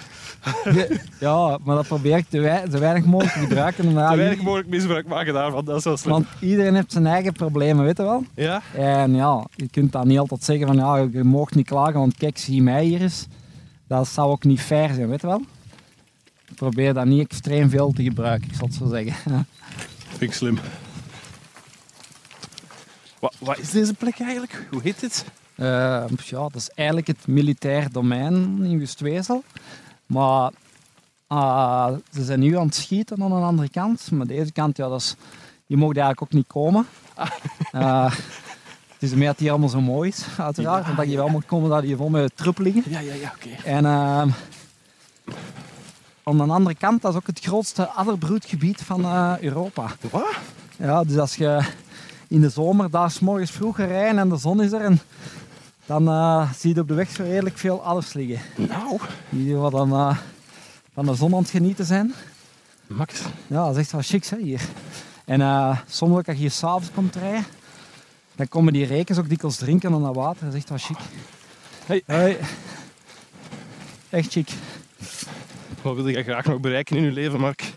[1.19, 3.88] Ja, maar dat probeer ik te wei- zo weinig mogelijk te gebruiken.
[3.88, 6.12] Te weinig mogelijk misbruik maken daarvan, dat is wel slim.
[6.13, 8.23] Want iedereen heeft zijn eigen problemen, weet je wel.
[8.36, 8.62] Ja?
[8.73, 12.17] En ja, je kunt dan niet altijd zeggen van ja, je mag niet klagen, want
[12.17, 13.28] kijk, zie mij hier eens.
[13.88, 15.41] Dat zou ook niet fair zijn, weet je wel.
[16.48, 19.15] Ik probeer dat niet extreem veel te gebruiken, ik zal het zo zeggen.
[20.17, 20.60] Vind ik slim.
[23.19, 24.67] Wat, wat is deze plek eigenlijk?
[24.71, 25.26] Hoe heet dit?
[25.56, 29.43] Eh, ja, dat is eigenlijk het militair domein in Wustwezel.
[30.06, 30.52] Maar
[31.28, 34.12] ah, ze zijn nu aan het schieten aan de andere kant.
[34.12, 35.15] Maar deze kant, ja, dat is,
[35.65, 36.88] je mag eigenlijk ook niet komen.
[37.71, 38.13] Het
[39.12, 40.80] is meer dat die allemaal zo mooi is, uiteraard.
[40.80, 42.84] Ja, want dat je wel mag komen dat je vol met truppelingen.
[42.88, 43.70] Ja, ja, ja, oké.
[43.70, 44.30] En ehm,
[46.24, 49.88] aan de andere kant, dat is ook het grootste adderbroedgebied van eh, Europa.
[50.12, 50.38] Wat?
[50.78, 51.60] Ja, dus als je
[52.28, 55.00] in de zomer daar 's morgens vroeg rijden en de zon is er, en
[55.86, 58.68] dan eh, zie je op de weg zo redelijk veel adders liggen.
[58.68, 60.18] Nou, Die wat dan eh,
[60.94, 62.13] van de zon aan het genieten zijn.
[62.88, 63.22] Max.
[63.48, 64.62] Ja, dat is echt wel chic hè, hier.
[65.26, 65.39] En
[65.88, 67.46] soms ook als je hier s'avonds komt rijden,
[68.36, 70.45] dan komen die rekens ook dikwijls drinken aan dat water.
[70.45, 70.98] Dat is echt wel chic.
[71.86, 72.04] Hey.
[72.06, 72.38] Hoi.
[74.10, 74.50] Echt chic.
[75.82, 77.74] Wat wil je graag nog bereiken in je leven, Mark?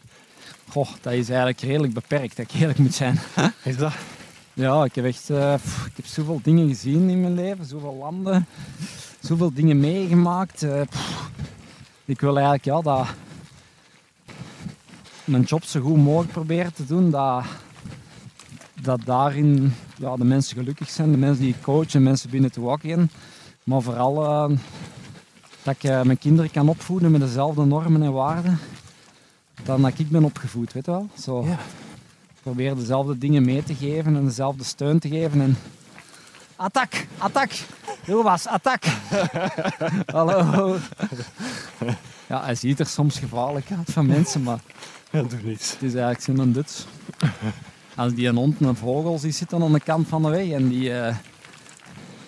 [0.68, 3.20] Goh, dat is eigenlijk redelijk beperkt, dat ik eerlijk moet zijn.
[3.62, 3.92] Is dat?
[4.54, 7.96] Ja, ik heb echt eh, pff, ik heb zoveel dingen gezien in mijn leven, zoveel
[7.98, 8.46] landen,
[9.20, 10.62] zoveel dingen meegemaakt.
[10.62, 10.80] eh,
[12.04, 13.06] ik wil eigenlijk ja, dat
[15.24, 17.10] mijn job zo goed mogelijk proberen te doen.
[17.10, 17.44] Dat,
[18.88, 22.52] dat daarin ja, de mensen gelukkig zijn, de mensen die ik coach en mensen binnen
[22.52, 23.10] te walk in.
[23.64, 24.56] Maar vooral eh,
[25.62, 28.58] dat ik eh, mijn kinderen kan opvoeden met dezelfde normen en waarden
[29.62, 31.08] dan dat ik ben opgevoed, weet je wel.
[31.22, 31.58] Zo Ja.
[32.42, 35.40] probeer dezelfde dingen mee te geven en dezelfde steun te geven.
[35.40, 35.56] En...
[36.56, 37.50] Attack, attack,
[38.04, 38.82] Wilbas, attack.
[40.16, 40.76] Hallo.
[42.26, 44.60] Ja, hij ziet er soms gevaarlijk uit van mensen, maar
[45.10, 45.70] Ja, doe niets.
[45.72, 46.86] het is eigenlijk zo'n Duts.
[47.98, 50.68] Als die een hond een vogel ziet zitten aan de kant van de weg en
[50.68, 51.16] die eh,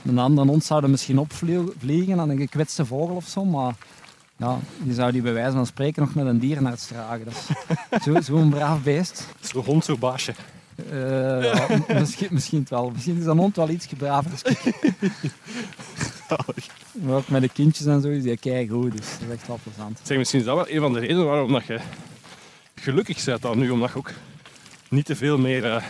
[0.04, 3.74] een andere hond zou er misschien opvliegen aan een gekwetste vogel of zo, maar
[4.36, 7.24] ja, die zou die bij wijze van spreken nog met een dierenarts dragen.
[7.24, 7.34] Dat
[7.90, 9.26] is zo- zo'n braaf beest.
[9.40, 10.34] Zo hond, zo baasje.
[10.90, 11.66] Eh, ja,
[12.00, 12.90] misschien, misschien wel.
[12.90, 14.30] Misschien is een hond wel iets braver.
[14.32, 14.42] als
[16.54, 16.66] ik.
[16.92, 19.58] Maar ook met de kindjes en zo is die keigoed, dus dat is echt wel
[19.62, 20.00] plezant.
[20.02, 21.78] Zeg, misschien is dat wel een van de redenen waarom dat je
[22.74, 24.10] gelukkig bent dan nu, omdat je ook
[24.90, 25.82] niet te veel meer eh,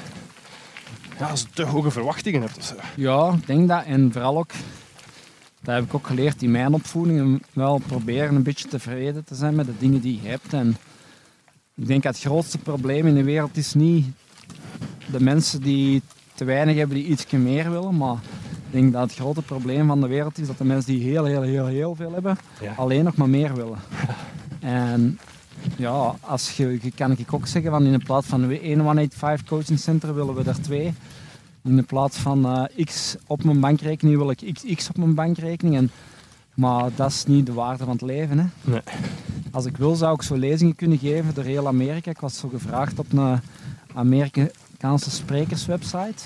[1.19, 2.75] ja, te hoge verwachtingen hebt.
[2.97, 3.85] Ja, ik denk dat.
[3.85, 4.51] En vooral ook,
[5.63, 9.35] dat heb ik ook geleerd in mijn opvoeding, om wel proberen een beetje tevreden te
[9.35, 10.53] zijn met de dingen die je hebt.
[10.53, 10.77] En
[11.75, 14.07] ik denk dat het grootste probleem in de wereld is niet
[15.11, 16.03] de mensen die
[16.35, 18.17] te weinig hebben, die iets meer willen, maar
[18.67, 21.25] ik denk dat het grote probleem van de wereld is dat de mensen die heel,
[21.25, 22.73] heel, heel, heel veel hebben, Ja.
[22.77, 23.79] alleen nog maar meer willen.
[24.61, 25.19] En
[25.81, 29.79] ja, als je, je kan ik ook zeggen van in plaats van een 185 coaching
[29.79, 30.95] center willen we er twee.
[31.63, 35.77] In plaats van eh, x op mijn bankrekening wil ik x, x op mijn bankrekening.
[35.77, 35.91] En
[36.55, 38.39] Maar dat is niet de waarde van het leven.
[38.39, 38.45] Hè.
[38.65, 38.81] Nee.
[39.51, 42.11] Als ik wil, zou ik zo lezingen kunnen geven door heel Amerika.
[42.11, 43.41] Ik was zo gevraagd op een
[43.95, 46.23] Amerikaanse sprekerswebsite.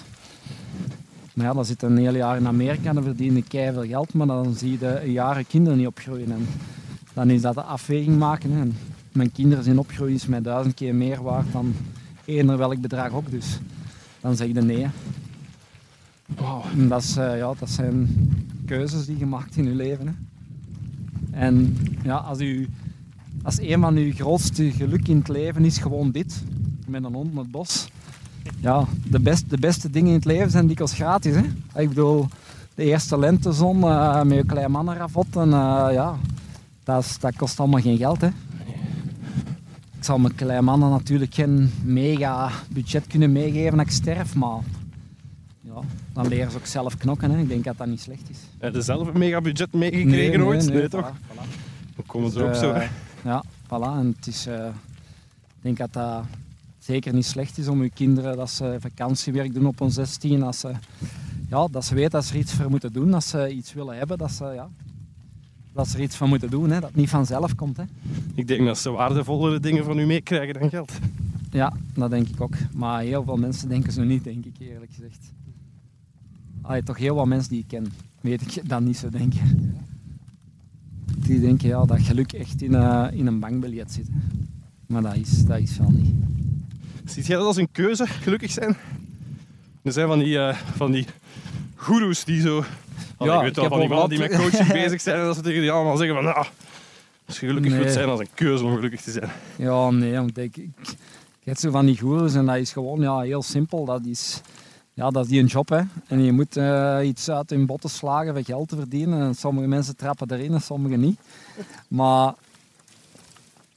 [1.35, 4.15] Maar ja, dan zit een heel jaar in Amerika en dan verdien ik veel geld,
[4.15, 6.33] maar dan zie je de jaren kinderen niet opgroeien.
[6.33, 6.47] En
[7.13, 8.51] dan is dat de afweging maken.
[8.53, 8.69] Hè.
[9.15, 11.75] Mijn kinderen zijn opgroeien is mij duizend keer meer waard dan
[12.25, 13.31] eender welk bedrag ook.
[13.31, 13.59] Dus
[14.21, 14.87] dan zeg je nee.
[16.77, 18.09] En dat, eh, ja, dat zijn
[18.67, 20.07] keuzes die je maakt in je leven.
[20.07, 20.13] Hè.
[21.41, 22.69] En ja, als, u,
[23.43, 26.43] als een van uw grootste geluk in het leven is gewoon dit,
[26.87, 27.89] met een hond in het bos.
[28.61, 31.35] Ja, de, best, de beste dingen in het leven zijn dikwijls gratis.
[31.35, 31.81] Hè.
[31.81, 32.29] Ik bedoel,
[32.75, 35.37] de eerste lentezon eh, met je klein mannenravot.
[35.37, 36.17] En eh, ja,
[36.85, 38.21] dat, dat kost allemaal geen geld.
[38.21, 38.29] Hè.
[40.05, 44.59] Ik zal mijn klein mannen natuurlijk geen mega budget kunnen meegeven als ik sterf, maar
[45.61, 45.73] ja,
[46.13, 47.31] dan leren ze ook zelf knokken.
[47.31, 47.39] Hè.
[47.41, 48.37] Ik denk dat dat niet slecht is.
[48.59, 50.69] Heb je zelf een mega budget meegekregen ooit?
[50.73, 51.13] Nee, toch?
[51.13, 52.07] voilà, voilà.
[52.07, 52.73] Hoe ze Dus, ook zo?
[52.73, 52.89] eh,
[53.25, 53.99] ja, voilà.
[53.99, 54.67] En het is, eh,
[55.47, 56.25] ik denk dat dat
[56.79, 60.43] zeker niet slecht is om uw kinderen dat ze vakantiewerk doen op hun 16.
[60.43, 60.71] Als ze,
[61.49, 63.97] ja, dat ze weten dat ze er iets voor moeten doen, dat ze iets willen
[63.97, 64.69] hebben, dat ze, ja,
[65.75, 66.71] dat ze er iets van moeten doen.
[66.71, 67.77] Hè, dat het niet vanzelf komt.
[67.77, 67.85] Hè.
[68.35, 70.93] Ik denk dat ze waardevollere dingen van u meekrijgen dan geld.
[71.51, 72.55] Ja, dat denk ik ook.
[72.75, 75.33] Maar heel veel mensen denken zo niet, denk ik eerlijk gezegd.
[76.63, 79.75] Allee, toch heel wat mensen die ik ken, weet ik dat niet zo denken.
[81.19, 84.07] Die denken ja, dat geluk echt in, eh, in een bankbiljet zit.
[84.07, 84.19] hè.
[84.87, 86.15] Maar dat is, dat is wel niet.
[87.05, 88.77] Ziet jij dat als een keuze, gelukkig zijn?
[89.83, 91.07] Er zijn van die, eh, van die
[91.75, 92.65] goeroes die zo...
[93.17, 95.37] Allee, Ja, ik weet wel van die mannen die met coaching bezig zijn en dat
[95.37, 96.35] ze tegen die allemaal zeggen van...
[96.35, 96.47] Ah,
[97.27, 97.81] als je gelukkig Nee.
[97.81, 99.31] wilt zijn, dat is een keuze om gelukkig te zijn.
[99.57, 100.71] Ja, nee, want ik, ik,
[101.41, 103.85] ik heb zo van die goeroes en dat is gewoon ja, heel simpel.
[103.85, 104.41] Dat is,
[104.93, 105.81] ja, dat is die een job, hè.
[106.07, 109.21] En je moet eh, iets uit in botten slagen voor geld te verdienen.
[109.21, 111.21] En sommige mensen trappen erin en sommige niet.
[111.89, 112.35] Maar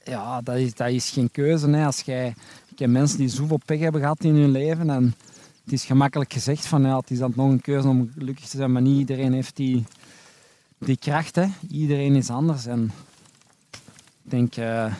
[0.04, 1.70] ja, dat is, dat is geen keuze.
[1.70, 1.84] Hè.
[1.86, 2.34] Als jij,
[2.70, 5.14] ik heb mensen die zoveel pech hebben gehad in hun leven en
[5.68, 8.56] het is gemakkelijk gezegd van ja, het is dan nog een keuze om gelukkig te
[8.56, 9.84] zijn, maar niet iedereen heeft die,
[10.78, 11.34] die kracht.
[11.34, 11.46] Hè.
[11.70, 12.92] Iedereen is anders en
[14.24, 14.56] ik denk...
[14.56, 14.94] eh,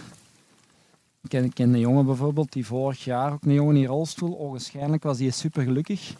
[1.22, 5.02] ik ken, ken een jongen bijvoorbeeld, die vorig jaar, ook een jongen in rolstoel, ogenschijnlijk
[5.02, 6.14] was die super gelukkig.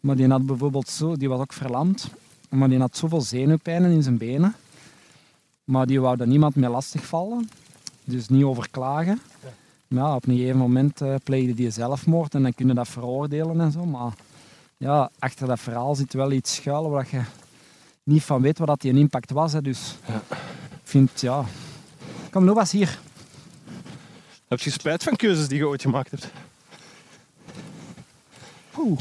[0.00, 2.08] Maar die had bijvoorbeeld zo, die was ook verlamd,
[2.48, 4.54] maar die had zoveel zenuwpijnen in zijn benen.
[5.64, 7.48] Maar die wou daar niemand mee lastigvallen,
[8.04, 9.20] dus niet over klagen.
[9.94, 12.88] Maar ja, op een gegeven moment eh, pleegde die zelfmoord en dan kun je dat
[12.88, 13.84] veroordelen en zo.
[13.84, 14.12] Maar
[14.76, 17.20] ja, achter dat verhaal zit wel iets schuil waar je
[18.02, 19.52] niet van weet wat dat die impact was.
[19.52, 19.62] Hè.
[19.62, 21.44] Dus ik vind, ja...
[22.30, 22.98] Kom, nog eens hier.
[24.48, 26.30] Heb je spijt van keuzes die je ooit gemaakt hebt?
[28.78, 29.00] Oeh.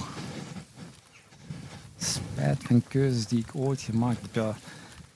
[1.98, 4.36] Spijt van keuzes die ik ooit gemaakt heb.
[4.36, 4.56] Ja,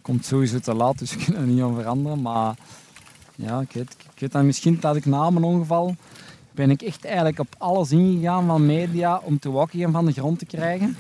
[0.02, 2.22] komt sowieso te laat, dus ik kan er niet aan veranderen.
[2.22, 2.56] Maar
[3.38, 5.96] ja, ik weet, ik weet dat misschien dat ik na mijn ongeval
[6.52, 10.40] ben ik echt eigenlijk op alles ingegaan van media om te walken van de grond
[10.40, 10.98] te krijgen.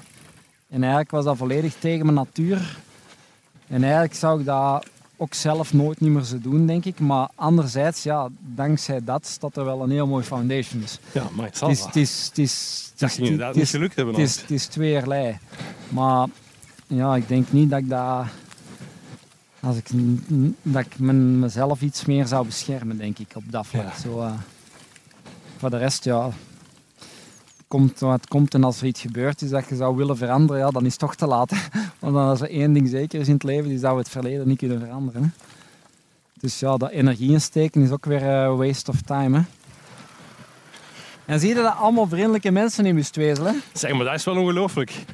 [0.69, 2.77] En eigenlijk was dat volledig tegen mijn natuur.
[3.67, 4.85] En eigenlijk zou ik dat
[5.17, 6.99] ook zelf nooit niet meer zo doen, denk ik.
[6.99, 10.81] Maar anderzijds, ja, dankzij dat staat er wel een heel mooi foundation.
[10.81, 13.55] Dus Ja, maar het zal het is, het is, het is, het Dat is, inderdaad
[13.55, 14.13] niet gelukt hebben.
[14.13, 15.37] het is, het is tweeërlei.
[15.89, 16.27] Maar
[16.87, 18.25] ja, ik denk niet dat ik dat...
[19.59, 19.85] Als ik,
[20.61, 23.83] dat ik men- mezelf iets meer zou beschermen, denk ik, op dat vlak.
[23.83, 23.99] Ja.
[23.99, 24.31] Zo, eh,
[25.57, 26.29] voor de rest, ja...
[27.67, 30.69] Komt wat komt en als er iets gebeurd is dat je zou willen veranderen, ja,
[30.69, 31.49] dan is het toch te laat.
[31.49, 31.57] hè.
[31.99, 34.47] Want dan als er één ding zeker is in het leven, die zou het verleden
[34.47, 35.21] niet kunnen veranderen.
[35.23, 35.29] Hè.
[36.39, 39.37] Dus ja, dat energie insteken is ook weer eh, waste of time.
[39.37, 39.43] Hè.
[41.25, 43.53] En zie je dat allemaal vriendelijke mensen in Wustwezel, hè?
[43.73, 45.05] Zeg maar, dat is wel ongelooflijk.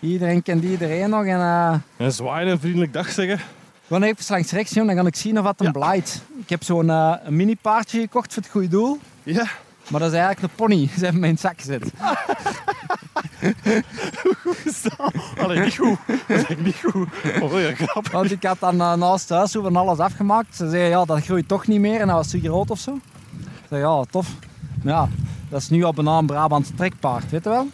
[0.00, 1.24] Iedereen kent iedereen nog.
[1.24, 3.40] En eh En zwaaien en vriendelijk dag zeggen.
[3.86, 5.94] Gewoon even langs rechts, jongen, dan kan ik zien of wat hem Ja.
[6.40, 8.98] Ik heb zo'n eh, een mini paardje gekocht voor het goede doel.
[9.22, 9.46] Ja,
[9.88, 10.88] Maar dat is eigenlijk een pony.
[10.98, 11.92] Ze hebben me in het zak gezet.
[15.42, 15.98] Allee, niet goed.
[16.28, 17.08] Dat is niet goed.
[17.40, 18.12] Oh, ja, grappig.
[18.12, 20.56] Want ik had dan eh, naast thuis zo van alles afgemaakt.
[20.56, 22.00] Ze zeiden, ja, dat groeit toch niet meer.
[22.00, 22.94] En dat was te groot of zo.
[23.40, 24.28] Ik zei, ja, tof.
[24.82, 25.08] Maar ja,
[25.48, 27.68] dat is nu op een naam Brabants trekpaard, weet je wel?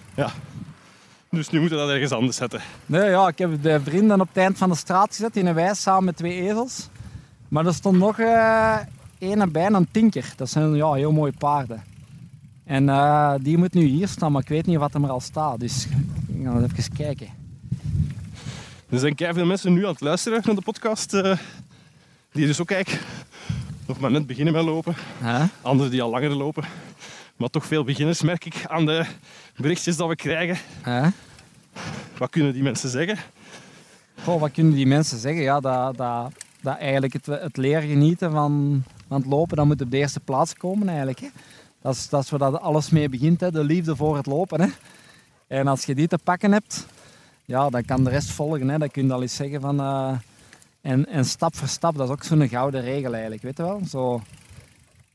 [1.35, 2.61] Dus nu moeten we dat ergens anders zetten.
[2.87, 5.55] Nee, ja, ik heb de vrienden op het eind van de straat gezet in een
[5.55, 6.89] wijs samen met twee ezels.
[7.49, 8.77] Maar er stond nog eh
[9.19, 10.33] een bij, een tinker.
[10.37, 11.83] Dat zijn ja, heel mooie paarden.
[12.65, 15.61] En eh, die moet nu hier staan, maar ik weet niet wat er al staat.
[15.61, 17.29] Dus ik ga even kijken.
[18.89, 21.15] Er zijn veel mensen nu aan het luisteren naar de podcast.
[21.15, 21.39] eh,
[22.33, 23.05] die dus ook eigenlijk
[23.87, 24.95] nog maar net beginnen met lopen.
[25.19, 25.45] Hè?
[25.63, 26.65] Anderen die al langer lopen.
[27.43, 29.05] Maar toch veel beginners merk ik aan de
[29.57, 30.57] berichtjes dat we krijgen.
[32.19, 33.19] Wat kunnen die mensen zeggen?
[34.23, 35.43] Goh, wat kunnen die mensen zeggen?
[35.43, 39.81] Ja, dat, dat, dat eigenlijk het, het leren genieten van, van het lopen, dat moet
[39.81, 41.21] op de eerste plaats komen eigenlijk.
[41.21, 41.29] Hè.
[41.81, 43.51] Dat, is, dat is waar dat alles mee begint, hè.
[43.51, 44.61] de liefde voor het lopen.
[44.61, 44.69] Hè.
[45.47, 46.87] En als je die te pakken hebt,
[47.45, 48.69] ja, dan kan de rest volgen.
[48.69, 48.79] Hè.
[48.79, 49.81] Dan kun je al eens zeggen van...
[49.81, 50.13] eh,
[50.81, 53.81] en, en stap voor stap, dat is ook zo'n gouden regel eigenlijk, weet je wel?
[53.89, 54.23] Zo,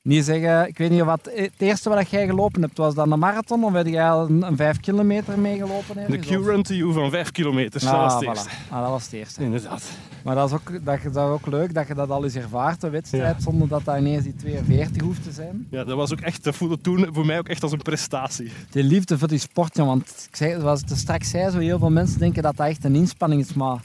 [0.08, 1.30] niet zeggen, ik weet niet wat...
[1.34, 3.64] Het eerste wat jij gelopen hebt, was dan de marathon?
[3.64, 5.96] Of heb jij een, een vijf kilometer meegelopen?
[6.12, 7.80] De Q-run to you van 5 kilometer.
[7.82, 8.28] dat Ah, was het voilà.
[8.28, 8.50] eerste.
[8.70, 9.44] Ah, dat was het eerste.
[9.44, 9.84] Inderdaad.
[10.24, 12.82] Maar dat is, ook, dat, dat is ook leuk dat je dat al eens ervaart,
[12.82, 15.68] de wedstrijd, zonder dat dat ineens die 42 hoeft te zijn.
[15.70, 18.52] Ja, dat was ook echt, dat voelde toen voor mij ook echt als een prestatie.
[18.72, 21.80] Die liefde voor die sport, ja, want ik zei, zoals ik straks zei, zo heel
[21.80, 23.80] veel mensen denken dat dat echt een inspanning is, maar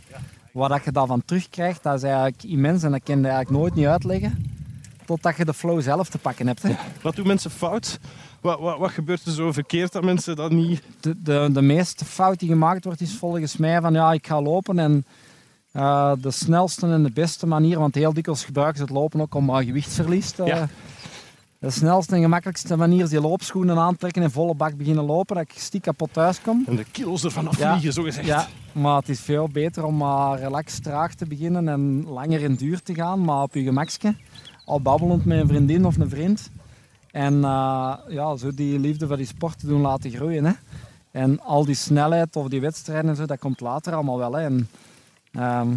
[0.52, 3.74] wat dat je daarvan terugkrijgt, dat is eigenlijk immens en dat kan je eigenlijk nooit
[3.74, 4.51] niet uitleggen,
[5.06, 6.62] totdat je de flow zelf te pakken hebt.
[6.62, 6.74] Hè.
[7.02, 7.98] Wat doen mensen fout?
[8.40, 10.82] Wat, wat, wat gebeurt er zo verkeerd dat mensen dat niet...
[11.00, 14.42] De, de, de meeste fout die gemaakt wordt, is volgens mij van ja, ik ga
[14.42, 15.04] lopen en
[15.72, 19.34] eh, de snelste en de beste manier, want heel dikwijls gebruiken ze het lopen ook
[19.34, 20.44] om uh, gewichtsverlies te...
[20.44, 20.68] Ja.
[21.58, 25.44] De snelste en gemakkelijkste manier is die loopschoenen aantrekken en volle bak beginnen lopen, dat
[25.44, 26.64] ik stiek kapot thuis kom.
[26.66, 27.70] En de kilo's ervan Ja.
[27.70, 28.26] afvliegen, zo gezegd.
[28.26, 32.54] Ja, maar het is veel beter om maar relaxed traag te beginnen en langer in
[32.54, 34.14] duur te gaan, maar op je gemakje.
[34.64, 36.50] Al babbelend met een vriendin of een vriend.
[37.10, 40.44] En eh, ja, zo die liefde voor die sport te doen laten groeien.
[40.44, 40.52] Hè.
[41.10, 44.32] En al die snelheid of die wedstrijden en zo, dat komt later allemaal wel.
[44.32, 44.44] Hè.
[44.44, 44.68] En,
[45.32, 45.74] ehm,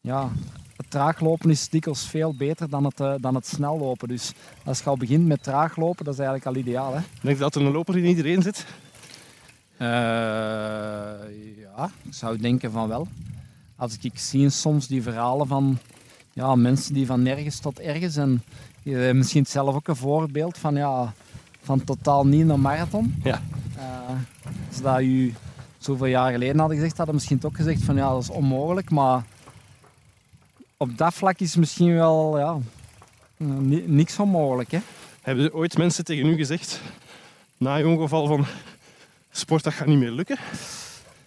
[0.00, 0.28] ja,
[0.76, 4.08] het traaglopen is dikwijls veel beter dan het, eh, dan het snel lopen.
[4.08, 4.32] Dus
[4.64, 6.94] als je al begint met traaglopen, dat is eigenlijk al ideaal.
[6.94, 7.00] Hè.
[7.20, 8.66] Denk je dat er een loper in iedereen zit?
[9.76, 9.88] Eh,
[11.58, 13.08] ja, ik zou denken van wel.
[13.76, 15.78] Als ik zie soms die verhalen van
[16.32, 18.42] ja, mensen die van nergens tot ergens en
[18.82, 21.12] je hebt misschien zelf ook een voorbeeld van, ja,
[21.62, 23.14] van totaal niet een marathon.
[23.22, 23.42] Ja.
[23.76, 24.16] Eh,
[24.68, 25.34] als dat u
[25.78, 29.24] zoveel jaar geleden hadden gezegd, hadden misschien ook gezegd van ja, dat is onmogelijk, maar
[30.76, 32.58] op dat vlak is misschien wel ja,
[33.36, 34.70] eh, ni- niks onmogelijk.
[34.70, 34.78] Hè?
[35.22, 36.80] Hebben er ooit mensen tegen u gezegd,
[37.56, 38.44] na je ongeval van...
[39.34, 40.38] Sport, dat gaat niet meer lukken.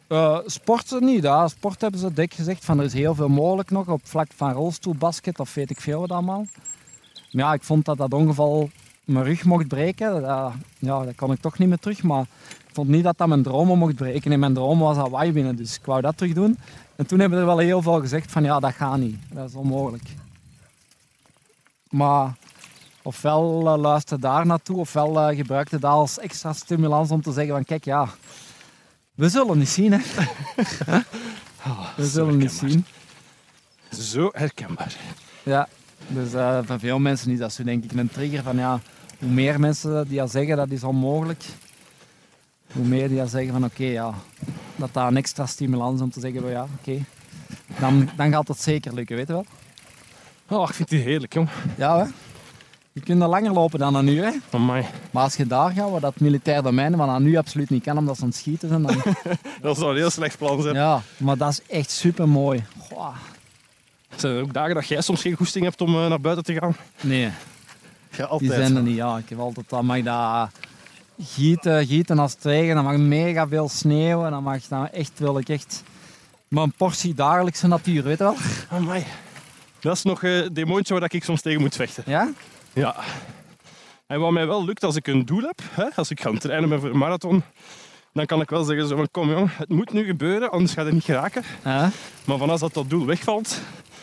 [0.07, 1.29] Eh, sporten niet.
[1.45, 4.51] Sport hebben ze dik gezegd van er is heel veel mogelijk nog op vlak van
[4.51, 6.45] rolstoelbasket of weet ik veel wat allemaal.
[7.31, 8.69] Maar ja, ik vond dat dat ongeval
[9.05, 10.21] mijn rug mocht breken.
[10.21, 12.03] Dat, ja, dat kon ik toch niet meer terug.
[12.03, 12.21] Maar
[12.67, 14.31] ik vond niet dat dat mijn dromen mocht breken.
[14.31, 16.57] En mijn droom was Hawaii winnen, dus ik wou dat terug doen.
[16.95, 19.17] En toen hebben er wel heel veel gezegd van ja, dat gaat niet.
[19.31, 20.03] Dat is onmogelijk.
[21.89, 22.33] Maar
[23.01, 27.31] ofwel eh, luister daar naartoe, ofwel eh, gebruik je dat als extra stimulans om te
[27.31, 28.07] zeggen van kijk ja,
[29.15, 29.99] we zullen niet zien hè.
[31.95, 32.85] We zullen niet zien.
[33.91, 34.95] Zo herkenbaar.
[35.43, 35.67] Ja,
[36.07, 38.79] dus eh, voor veel mensen is dat zo denk ik een trigger van ja,
[39.19, 41.43] hoe meer mensen die al zeggen dat is onmogelijk,
[42.71, 44.13] hoe meer die al zeggen van oké ja,
[44.75, 47.05] dat dat een extra stimulans om te zeggen van ja, oké,
[47.79, 49.45] dan, dan gaat het zeker lukken, weet je wel.
[50.47, 51.49] Oh, ik vind die heerlijk, jong.
[51.77, 52.11] Ja hè.
[52.95, 54.31] Je kunt er langer lopen dan een uur hè.
[54.51, 54.85] Amai.
[55.11, 57.97] Maar als je daar gaat, waar dat militair domein, wat aan nu absoluut niet kan
[57.97, 58.95] omdat ze aan het schieten zijn, dan...
[59.61, 60.75] Dat zou een heel slecht plan zijn.
[60.75, 62.63] ja, maar dat is echt super mooi.
[64.15, 66.53] Zijn er ook dagen dat jij soms geen goesting hebt om eh, naar buiten te
[66.53, 66.75] gaan?
[67.01, 67.21] Nee.
[67.21, 67.31] Ja,
[68.09, 68.51] Die altijd.
[68.51, 69.17] zijn er niet, ja.
[69.17, 70.49] Ik heb altijd, dan mag dat
[71.19, 75.37] gieten, gieten als het regen, dan mag mega veel sneeuwen, dan mag dan echt, wil
[75.37, 75.83] ik echt
[76.47, 78.35] mijn portie dagelijkse natuur, weet je wel?
[78.69, 79.03] Amai.
[79.79, 82.03] Dat is nog eh, het demoontje waar ik soms tegen moet vechten.
[82.07, 82.29] Ja?
[82.75, 82.95] Ja.
[84.07, 86.79] En wat mij wel lukt als ik een doel heb, hè, als ik ga trainen
[86.79, 87.43] voor een marathon,
[88.13, 90.85] dan kan ik wel zeggen zo van kom jong, het moet nu gebeuren, anders gaat
[90.85, 91.43] het niet geraken.
[91.63, 91.89] Ja.
[92.25, 93.61] Maar van als dat, dat doel wegvalt,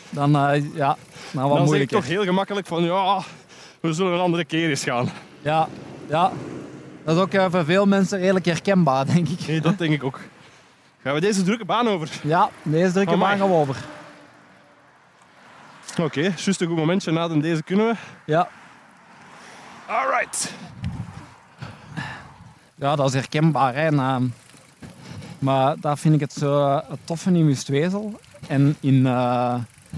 [0.09, 0.97] Dan, eh, ja,
[1.31, 3.21] dan wat dan zeg ik toch heel gemakkelijk van ja,
[3.79, 5.09] we zullen een andere keer eens gaan.
[5.41, 5.67] Ja,
[6.09, 6.31] ja.
[7.03, 9.47] Dat is ook eh, voor veel mensen redelijk herkenbaar, denk ik.
[9.47, 10.19] Nee, dat denk ik ook.
[11.03, 12.09] Gaan we deze drukke baan over?
[12.23, 13.29] Ja, deze drukke Amai.
[13.29, 13.75] baan gaan we over.
[16.01, 17.95] Oké, juist een goed momentje na de deze kunnen we.
[18.25, 18.49] Ja.
[19.87, 20.53] Alright.
[22.75, 23.75] Ja, dat is herkenbaar.
[23.75, 23.85] Hè.
[23.85, 24.33] En,
[25.39, 29.55] maar daar vind ik het zo het toffe in Wustwezel en in, eh,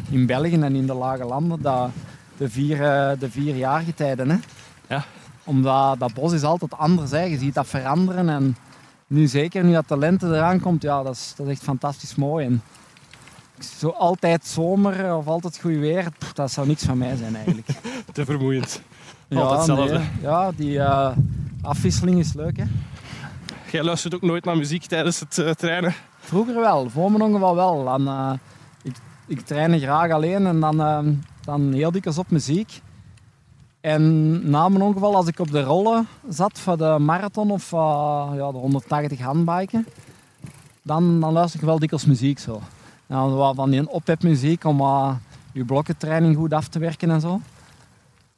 [0.10, 1.89] in België en in de lage landen, dat
[2.38, 4.30] de vier, eh, de vier jaargetijden.
[4.30, 4.38] Hè.
[4.88, 5.04] Ja.
[5.43, 7.12] Omdat dat bos is altijd anders.
[7.12, 7.21] Hè.
[7.21, 8.30] Je ziet dat veranderen.
[8.30, 8.57] En
[9.07, 12.16] nu zeker, nu dat de lente eraan komt, ja, dat, is, dat is echt fantastisch
[12.16, 12.45] mooi.
[12.45, 12.62] En
[13.80, 17.68] zo altijd zomer of altijd goed weer, pff, dat zou niks van mij zijn eigenlijk.
[18.14, 18.82] Te vermoeiend.
[19.30, 19.97] Altijd hetzelfde.
[19.97, 20.07] nee.
[20.21, 21.11] Ja, die eh,
[21.61, 22.57] afwisseling is leuk.
[22.57, 22.63] Hè.
[23.71, 25.93] Jij luistert ook nooit naar muziek tijdens het eh, trainen.
[26.19, 27.84] Vroeger wel, voor mijn ongeval wel.
[27.84, 28.34] Dan, eh,
[28.84, 28.95] ik,
[29.28, 30.78] ik trainde graag alleen en dan,
[31.41, 32.82] dan heel dikwijls op muziek.
[33.82, 38.51] En na mijn ongeval, als ik op de rollen zat voor de marathon of ja,
[38.51, 39.88] de 180 handbiken,
[40.82, 42.61] dan, dan luister ik wel dikwijls muziek zo.
[43.07, 45.15] En wat van die ophepmuziek om uh,
[45.51, 47.41] je blokkentraining goed af te werken en zo.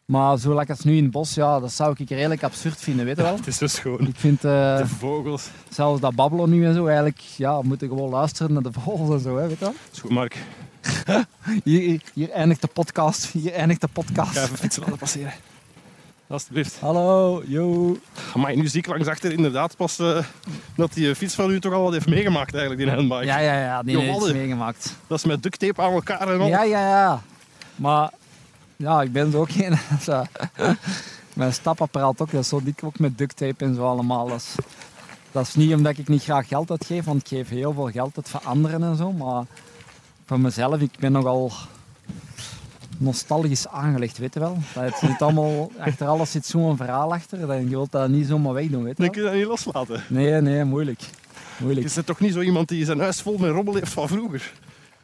[0.08, 3.06] Maar zo lekker als nu in het bos, ja, dat zou ik redelijk absurd vinden,
[3.06, 3.36] weet je wel.
[3.38, 5.50] Het is dus gewoon Ik vind eh, de vogels.
[5.70, 9.10] zelfs dat babbelen nu en zo, eigenlijk, ja, we moeten gewoon luisteren naar de vogels
[9.10, 9.74] en zo, hè, weet je wel.
[9.94, 10.38] Is goed, Mark.
[11.64, 14.38] Hier, hier, eindigt de podcast, hier eindigt de Ik ga podcast.
[14.38, 15.34] even fietsen laten passeren.
[16.28, 16.80] Alsjeblieft.
[16.80, 17.98] Hallo, yo.
[18.36, 20.24] Maar nu zie ik langs achter inderdaad pas eh,
[20.76, 23.26] dat die fiets van u toch al wat heeft meegemaakt eigenlijk, die handbike.
[23.26, 24.96] Ja, ja, ja, die heeft meegemaakt.
[25.08, 26.48] Dat is met duct tape aan elkaar en al.
[26.48, 27.22] Ja, ja, ja.
[27.76, 28.12] Maar
[28.78, 29.78] ja, ik ben zo ook geen.
[31.34, 34.28] Mijn stapapparaat ook, dat is zo dik ook met duct tape en zo allemaal.
[34.28, 34.56] Dat is,
[35.32, 38.18] dat is niet omdat ik niet graag geld uitgeef, want ik geef heel veel geld
[38.18, 39.12] uit voor anderen en zo.
[39.12, 39.44] Maar
[40.26, 41.52] voor mezelf, ik ben nogal
[42.98, 44.58] nostalgisch aangelegd, weet je wel.
[44.74, 48.28] Dat het zit allemaal, achter alles zit zo'n verhaal achter, dat je wilt dat niet
[48.28, 49.14] zomaar wegdoen, weet je Dan wel.
[49.14, 50.04] kun je dat niet loslaten.
[50.10, 51.00] Nee, nee, moeilijk.
[51.58, 51.88] Moeilijk.
[51.88, 54.52] Je bent toch niet zo iemand die zijn huis vol met rommel heeft van vroeger?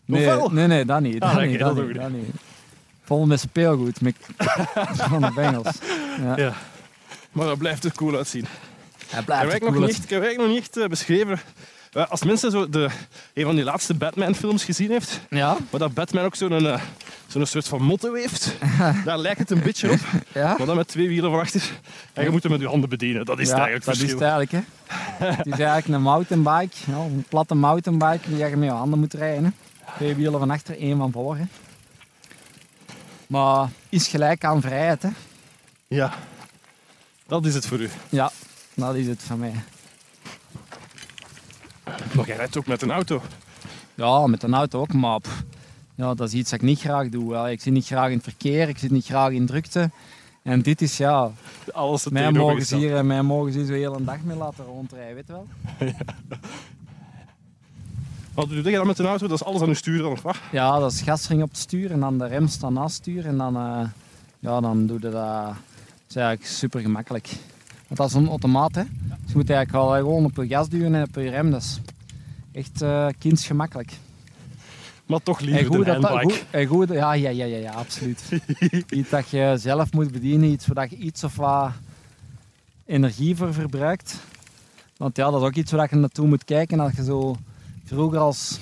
[0.05, 1.19] Nee, nee, nee, dat niet.
[1.21, 2.36] Dat, Ah, niet, dat, dat niet, dat niet.
[3.04, 4.16] Vol met speelgoed, met
[5.10, 5.78] van de Bengals.
[6.22, 6.38] Ja.
[6.38, 6.54] Ja.
[7.32, 8.45] Maar dat blijft er cool uitzien.
[9.10, 10.88] Hij Ik blijft heb eigenlijk nog cool niet, ik heb eigenlijk nog niet echt eh,
[10.89, 11.39] beschreven.
[11.93, 12.89] eh, Als mensen zo de,
[13.34, 16.78] een van die laatste Batman-films gezien heeft, Ja, waar dat Batman ook zo'n
[17.28, 18.56] zo'n soort van motto heeft,
[19.06, 19.99] daar lijkt het een beetje op.
[20.34, 20.56] ja.
[20.58, 21.70] Maar dan met twee wielen van achter.
[22.14, 23.26] En je moet hem met je handen bedienen.
[23.26, 24.20] Dat is ja, het eigenlijk dat is verschil.
[24.20, 24.66] het eigenlijk.
[25.18, 25.26] Hè.
[25.36, 29.14] het is eigenlijk een mountainbike, ja, een platte mountainbike die je met je handen moet
[29.14, 29.43] rijden.
[29.43, 29.49] Hè.
[29.95, 31.38] Twee wielen van achter, één van voor.
[33.34, 35.01] Maar is gelijk aan vrijheid.
[35.01, 35.09] Hè.
[35.88, 36.13] Ja,
[37.27, 37.89] dat is het voor u.
[38.09, 38.31] Ja,
[38.73, 39.53] dat is het van mij.
[42.15, 43.21] Maar jij rijdt ook met een auto.
[43.95, 45.43] Ja, met een auto ook, maar pff,
[45.95, 47.36] ja, dat is iets dat ik niet graag doe.
[47.36, 47.49] hè.
[47.49, 49.91] Ik zit niet graag in het verkeer, ik zit niet graag in drukte.
[50.43, 51.31] En dit is ja,
[51.71, 54.65] Alles het mij mogen, hier, mij mogen ze hier zo heel een dag mee laten
[54.65, 55.47] rondrijden, weet je wel.
[58.34, 59.27] Wat doe je dan met een auto?
[59.27, 60.36] Dat is alles aan uw stuur dan, of wat?
[60.51, 63.25] Ja, dat is gasring op het stuur en dan de rem staan naast het stuur
[63.25, 63.81] en dan, eh,
[64.39, 65.13] ja, dan doe je dat.
[65.13, 65.55] Dat
[66.09, 67.27] is eigenlijk super gemakkelijk.
[67.88, 68.84] Want dat is een automaat, hè.
[68.84, 71.51] Dus je moet eigenlijk wel gewoon op je gas duwen en op je rem.
[71.51, 71.79] Dat is
[72.51, 73.91] echt eh kindsgemakkelijk.
[75.05, 76.34] Maar toch liever de dat, dat- handbike.
[76.39, 78.23] goed, en goed, ja, ja, ja, ja, ja, absoluut.
[78.89, 81.71] iets dat je zelf moet bedienen, iets waar je iets of wat
[82.86, 84.15] energie voor verbruikt.
[84.97, 86.79] Want ja, dat is ook iets waar je naartoe moet kijken.
[86.79, 87.36] Als je zo
[87.84, 88.59] vroeger als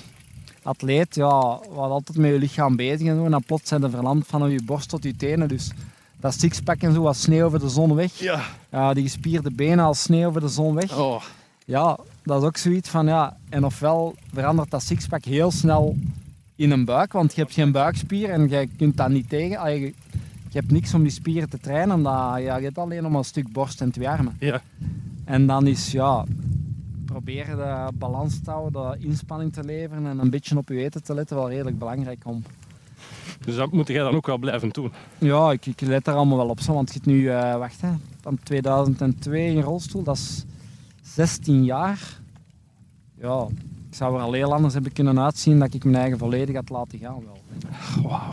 [0.62, 3.24] atleet, ja, was altijd met je lichaam bezig en zo.
[3.24, 5.48] En dan plots zijn de verlamd van je borst tot je tenen.
[5.48, 5.70] Dus
[6.20, 8.18] dat sixpack en zo als sneeuw over de zon weg.
[8.18, 8.40] Ja.
[8.70, 10.98] Ja, die gespierde benen als sneeuw over de zon weg.
[10.98, 11.22] Oh.
[11.64, 13.36] Ja, dat is ook zoiets van ja.
[13.48, 15.96] En ofwel verandert dat sixpack heel snel
[16.56, 19.72] in een buik, want je hebt geen buikspier en je kunt dat niet tegen.
[19.72, 19.80] Je,
[20.48, 23.20] je hebt niks om die spieren te trainen, omdat ja, je hebt alleen nog maar
[23.20, 24.36] een stuk borst en twee armen.
[24.38, 24.62] Ja.
[25.24, 26.24] En dan is ja,
[27.12, 31.02] proberen de balans te houden, de inspanning te leveren en een beetje op je eten
[31.02, 32.42] te letten wel redelijk belangrijk om.
[33.44, 34.92] Dus dat moet jij dan ook wel blijven doen.
[35.18, 37.80] Ja, ik, ik let er allemaal wel op, zo, want je zit nu, eh wacht
[37.80, 37.88] hè,
[38.20, 40.44] van 2002 in rolstoel, dat is
[41.02, 41.98] 16 jaar.
[43.20, 43.46] Ja,
[43.90, 46.68] ik zou er al heel anders hebben kunnen uitzien dat ik mijn eigen volledig had
[46.70, 47.22] laten gaan.
[47.24, 47.40] Wel.
[48.10, 48.32] Wauw.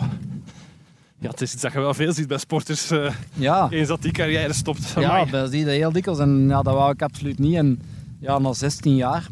[1.22, 2.92] Ja, het is iets dat je wel veel ziet bij sporters.
[2.92, 4.94] eh, Ja, eens dat die carrière stopt.
[4.98, 7.56] ja dat zie je heel dikwijls en ja, dat wou ik absoluut niet.
[7.56, 7.82] En
[8.20, 9.28] ja, na 16 jaar,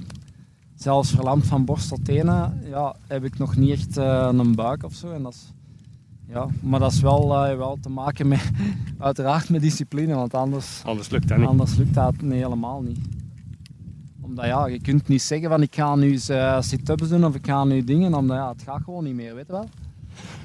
[0.75, 4.83] zelfs verlamd van borst tot tenen, ja, heb ik nog niet echt eh, een buik
[4.83, 5.11] of zo.
[5.11, 5.53] En dat is,
[6.27, 8.51] ja, maar dat is wel, eh, wel te maken met,
[8.99, 10.81] uiteraard met discipline, want anders...
[10.83, 11.47] Anders lukt dat niet.
[11.47, 12.99] Anders lukt dat nee, helemaal niet.
[14.21, 17.45] Omdat ja, je kunt niet zeggen van ik ga nu eh, sit-ups doen of ik
[17.45, 19.69] ga nu dingen, omdat ja, het gaat gewoon niet meer, weet je wel.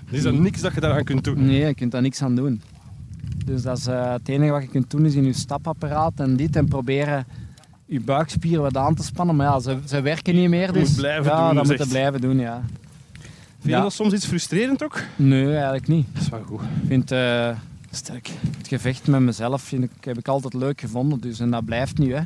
[0.07, 1.47] Er is er niks dat je daaraan kunt doen.
[1.47, 2.63] Nee, je kunt daar niks aan doen.
[3.45, 6.57] Dus dat is, het enige wat je kunt doen is in je stapapparaat en dit
[6.57, 7.27] en proberen
[7.93, 9.37] je buikspieren wat aan te spannen.
[9.37, 11.81] Maar ja, ze, ze werken niet meer, dus moet blijven ja, doen, dat moet je
[11.81, 11.89] echt.
[11.89, 12.63] blijven doen, ja.
[13.13, 13.25] Vind
[13.63, 13.81] je Ja.
[13.81, 15.03] dat soms iets frustrerend ook?
[15.17, 16.07] Nee, eigenlijk niet.
[16.13, 16.61] Dat is wel goed.
[16.61, 17.51] Ik vind eh,
[17.91, 18.31] sterk.
[18.59, 21.99] Het gevecht met mezelf vind ik, heb ik altijd leuk gevonden, dus en dat blijft
[21.99, 22.15] nu.
[22.15, 22.23] Hè.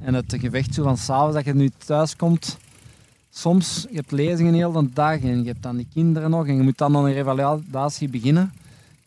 [0.00, 2.58] En het gevecht zo van s'avonds dat je nu thuis komt,
[3.30, 6.56] soms je hebt lezingen heel de dag en je hebt dan die kinderen nog en
[6.56, 8.52] je moet dan aan een revalidatie beginnen.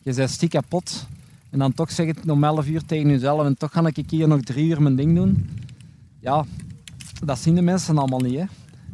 [0.02, 1.06] Je bent stiek kapot
[1.50, 4.10] en dan toch zeg je het om 11 uur tegen jezelf en toch ga ik
[4.10, 5.48] hier nog drie uur mijn ding doen.
[6.20, 6.44] Ja,
[7.24, 8.38] dat zien de mensen allemaal niet.
[8.38, 8.44] Hè.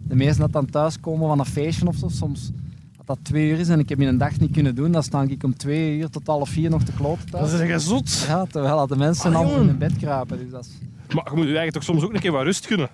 [0.08, 2.50] De meesten dat dan thuiskomen van een feestje of zo, soms
[2.96, 5.02] dat dat twee uur is en ik heb in een dag niet kunnen doen, dan
[5.02, 7.50] sta ik om twee uur tot half vier nog te kloten thuis.
[7.50, 8.24] Dat is echt zot.
[8.28, 10.38] Ja, terwijl dat de mensen Ah, allemaal in hun bed kruipen.
[10.38, 10.70] Dus dat is,
[11.14, 12.88] Maar je moet je eigenlijk toch soms ook een keer wat rust gunnen.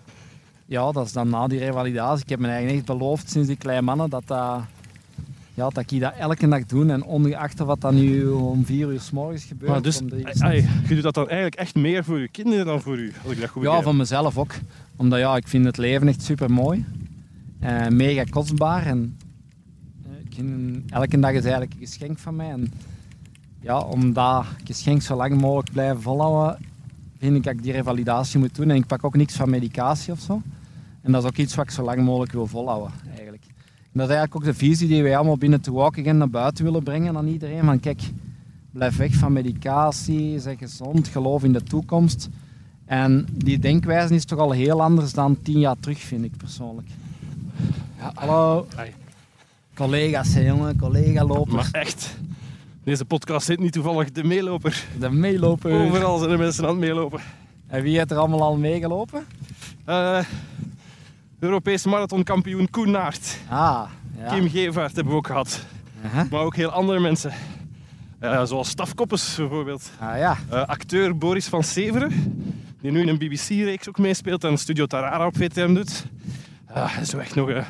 [0.67, 2.23] ja, dat is dan na die revalidatie.
[2.23, 4.61] Ik heb me eigenlijk echt beloofd sinds die kleine mannen dat, dat,
[5.55, 6.91] ja, dat ik dat elke dag doe.
[6.91, 9.71] En ongeacht wat dat nu om vier uur s morgens gebeurt.
[9.71, 10.01] Maar dus,
[10.39, 13.33] ai, je doet dat dan eigenlijk echt meer voor je kinderen dan voor u, als
[13.33, 14.55] ik dat goed Ja, van mezelf ook.
[14.97, 16.85] Omdat ja, ik vind het leven echt super mooi.
[17.61, 18.87] Eh, mega kostbaar.
[18.87, 19.17] En,
[20.25, 22.51] ik vind- elke dag is eigenlijk een geschenk van mij.
[22.51, 22.73] En
[23.61, 26.59] ja, om dat geschenk zo lang mogelijk blijven volhouden,
[27.19, 28.71] vind ik dat ik die revalidatie moet doen.
[28.71, 30.43] En ik pak ook niks van medicatie of zo.
[31.03, 32.91] En dat is ook iets wat ik zo lang mogelijk wil volhouden.
[33.93, 36.31] En dat is eigenlijk ook de visie die wij allemaal binnen The Walk Again naar
[36.31, 37.65] buiten willen brengen aan iedereen.
[37.65, 38.03] Van kijk,
[38.71, 42.29] blijf weg van medicatie, zeg gezond, geloof in de toekomst.
[42.85, 46.89] En die denkwijze is toch al heel anders dan tien jaar terug, vind ik persoonlijk.
[47.99, 48.67] Ja, hallo.
[49.75, 51.55] Collega's, hè, jongen, collega-lopers.
[51.55, 52.17] Maar echt,
[52.85, 54.85] deze podcast heet niet toevallig de meeloper.
[54.99, 55.73] De meeloper.
[55.73, 57.21] Overal zijn er mensen aan het meelopen.
[57.67, 59.25] En wie heeft er allemaal al meegelopen?
[59.85, 60.19] Eh
[61.43, 63.39] Europese marathonkampioen Koen Naert.
[63.49, 63.83] Ah,
[64.19, 64.29] ja.
[64.35, 65.65] Kim Gevaert hebben we ook gehad.
[66.05, 66.27] Aha.
[66.31, 67.33] Maar ook heel andere mensen.
[68.19, 69.91] Eh, zoals Staf Koppes bijvoorbeeld.
[69.99, 72.11] Ah ja, Eh, acteur Boris van Severen,
[72.81, 76.07] die nu in een BBC-reeks ook meespeelt en Studio Tarara op VTM doet.
[76.67, 77.65] Ah, zo echt nog eh,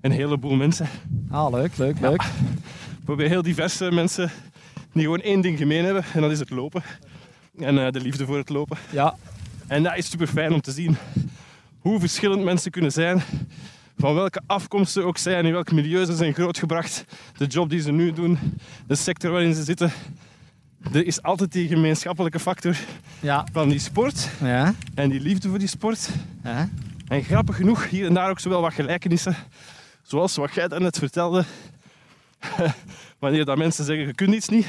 [0.00, 0.88] een heleboel mensen.
[1.30, 2.22] ah, leuk, leuk, leuk.
[2.22, 4.30] We hebben heel diverse mensen
[4.92, 6.82] die gewoon één ding gemeen hebben en dat is het lopen.
[7.58, 8.76] En de liefde voor het lopen.
[8.90, 9.14] Ja,
[9.66, 10.96] En dat is super fijn om te zien
[11.80, 13.22] hoe verschillend mensen kunnen zijn.
[13.98, 17.04] Van welke afkomst ze ook zijn, in welk milieu ze zijn grootgebracht.
[17.36, 18.38] De job die ze nu doen,
[18.86, 19.92] de sector waarin ze zitten.
[20.92, 22.76] Er is altijd die gemeenschappelijke factor
[23.20, 24.74] ja, van die sport ja.
[24.94, 26.08] en die liefde voor die sport.
[26.44, 26.68] ja.
[27.08, 29.36] En grappig genoeg, hier en daar ook zowel wat gelijkenissen.
[30.02, 31.44] Zoals wat jij daarnet vertelde.
[33.18, 34.66] Wanneer dat mensen zeggen, je kunt iets niet.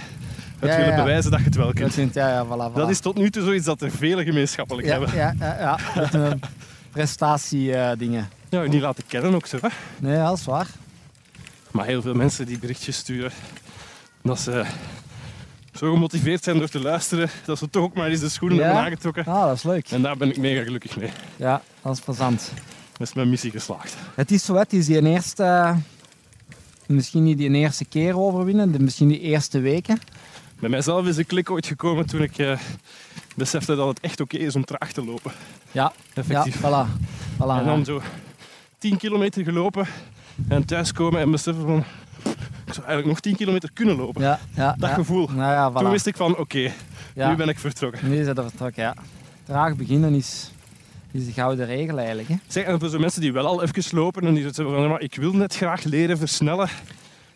[0.59, 1.93] Het willen bewijzen dat je het wel Dat, kunt.
[1.93, 2.76] vindt, ja, voilà, voilà.
[2.76, 5.16] Dat is tot nu toe zoiets dat er vele gemeenschappelijk hebben.
[5.16, 5.78] ja, ja, ja.
[6.92, 8.30] Prestatiedingen.
[8.50, 9.58] Ja, niet laten kennen ook zo.
[9.62, 9.68] Hè?
[10.00, 10.68] nee, dat is waar.
[11.72, 13.32] Maar heel veel mensen die berichtjes sturen,
[14.24, 14.66] dat ze
[15.74, 18.64] zo gemotiveerd zijn door te luisteren, dat ze toch ook maar eens de schoenen Ja?
[18.64, 19.26] hebben aangetrokken.
[19.26, 19.89] Ah, dat is leuk.
[19.92, 21.10] En daar ben ik mega gelukkig mee.
[21.36, 22.52] Ja, dat is plezant.
[22.98, 23.96] Dat is mijn missie geslaagd.
[24.16, 25.76] Het is zo, het is die eerste,
[26.86, 30.00] misschien niet die eerste keer overwinnen, de- misschien die eerste weken.
[30.60, 32.60] Bij mijzelf is een klik ooit gekomen toen ik eh,
[33.36, 35.32] besefte dat het echt oké is om traag te lopen.
[35.72, 36.58] Ja, ja Effectief.
[36.58, 36.88] voilà.
[37.38, 38.02] voilà En dan zo
[38.78, 39.88] 10 kilometer gelopen
[40.48, 41.84] en thuiskomen en beseffen van
[42.66, 44.22] ik zou eigenlijk nog 10 kilometer kunnen lopen.
[44.22, 44.96] ja, ja, Dat ja.
[44.96, 45.28] gevoel.
[45.28, 45.84] Nou ja, voilà.
[45.84, 46.72] Toen wist ik van oké,
[47.16, 47.30] ja.
[47.30, 48.10] nu ben ik vertrokken.
[48.10, 48.96] Nu is het er vertrokken, ja.
[49.46, 50.52] Traag beginnen is,
[51.12, 52.28] is de gouden regel eigenlijk.
[52.28, 52.36] Hè.
[52.48, 55.02] Zeg, en voor zo'n mensen die wel al even lopen en die zeggen van maar
[55.02, 56.70] ik wil net graag leren versnellen.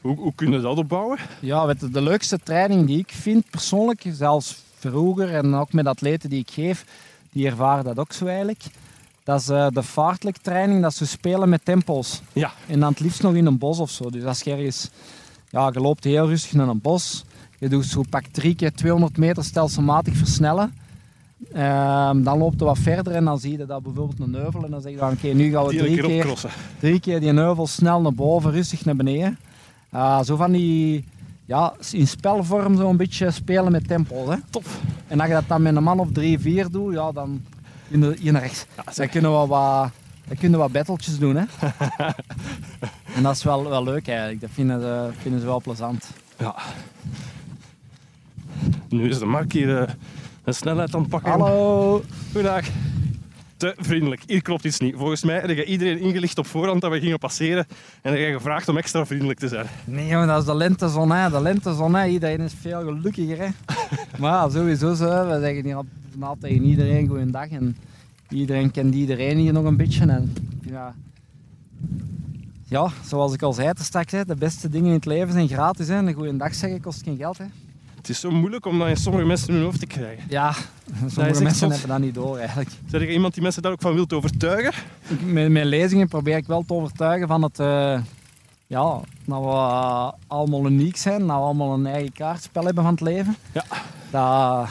[0.01, 1.17] Hoe, hoe kunnen we dat opbouwen?
[1.39, 6.29] Ja, je, de leukste training die ik vind persoonlijk, zelfs vroeger en ook met atleten
[6.29, 6.85] die ik geef,
[7.31, 8.63] die ervaren dat ook zo eigenlijk.
[9.23, 12.21] Dat is eh, de fartlek training, dat ze spelen met tempos.
[12.33, 14.09] Ja, En dan het liefst nog in een bos of zo.
[14.09, 14.89] Dus als je ergens,
[15.49, 17.23] ja, je loopt heel rustig naar een bos.
[17.59, 20.73] Je doet zo pak drie keer 200 meter stelselmatig versnellen.
[21.53, 24.63] Ehm, dan loopt je wat verder en dan zie je dat bijvoorbeeld een heuvel.
[24.63, 26.35] En dan zeg je van oké, nu gaan we drie keer
[26.79, 29.37] drie keer die heuvel snel naar boven, rustig naar beneden.
[29.89, 31.05] Ah, zo van die,
[31.45, 34.29] ja, in spelvorm zo een beetje spelen met tempo.
[34.29, 34.37] Hè.
[34.49, 34.65] Top.
[35.07, 37.41] En als je dat dan met een man of drie, vier doet, ja, dan
[37.87, 38.65] in de, in de rechts.
[38.75, 39.91] Ja, Dan kunnen we wat,
[40.27, 41.35] dan kunnen we wat battletjes doen.
[41.35, 41.43] Hè.
[43.15, 44.41] en dat is wel, wel leuk eigenlijk.
[44.41, 46.09] Dat vinden ze, vinden ze wel plezant.
[46.37, 46.55] Ja.
[48.89, 49.93] Nu is de Mark hier eh,
[50.43, 51.31] een snelheid aan het pakken.
[51.31, 52.03] Hallo.
[52.31, 52.65] Goedendag.
[53.57, 54.21] Te vriendelijk.
[54.25, 54.95] Hier klopt iets niet.
[54.95, 57.65] Volgens mij heb je iedereen ingelicht op voorhand dat we gingen passeren.
[58.01, 59.65] En heb je gevraagd om extra vriendelijk te zijn.
[59.85, 61.11] Nee, jongen, dat is de lentezon.
[61.11, 61.29] Hè.
[61.29, 62.07] De lentezon, hè.
[62.07, 63.37] iedereen is veel gelukkiger.
[63.37, 63.47] Hè.
[64.19, 65.27] maar ja, sowieso zo.
[65.27, 67.49] We zeggen hier altijd tegen iedereen goeiedag.
[67.49, 67.77] En
[68.29, 70.05] iedereen kent iedereen hier nog een beetje.
[70.05, 70.95] En, ja,
[72.67, 75.47] ja, zoals ik al zei te straks, hè, de beste dingen in het leven zijn
[75.47, 75.87] gratis.
[75.87, 75.95] Hè.
[75.95, 77.37] En een goeiedag zeggen kost geen geld.
[77.37, 77.45] Hè.
[78.05, 80.23] Het is zo moeilijk om dat in sommige mensen in hun hoofd te krijgen.
[80.29, 80.53] Ja,
[81.07, 82.69] sommige mensen hebben dat niet door eigenlijk.
[82.89, 84.73] Zeg je iemand die mensen daar ook van wilt overtuigen?
[85.07, 87.99] Ik, met mijn lezingen probeer ik wel te overtuigen van het, eh,
[88.67, 92.91] ja, dat we eh, allemaal uniek zijn, dat we allemaal een eigen kaartspel hebben van
[92.91, 93.35] het leven.
[93.51, 93.63] Ja.
[94.11, 94.69] Dat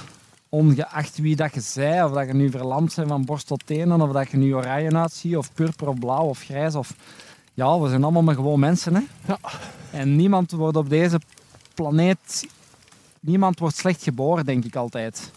[0.49, 4.01] ongeacht wie dat je zei, of dat je nu verlamd bent van borst tot tenen,
[4.01, 6.95] of dat je nu oranje uitziet, of purper of blauw of grijs, of
[7.55, 8.95] ja, we zijn allemaal maar gewoon mensen.
[8.95, 9.03] Hè?
[9.27, 9.39] Ja.
[9.91, 11.21] En niemand wordt op deze
[11.75, 12.47] planeet,
[13.25, 15.31] niemand wordt slecht geboren, denk ik altijd.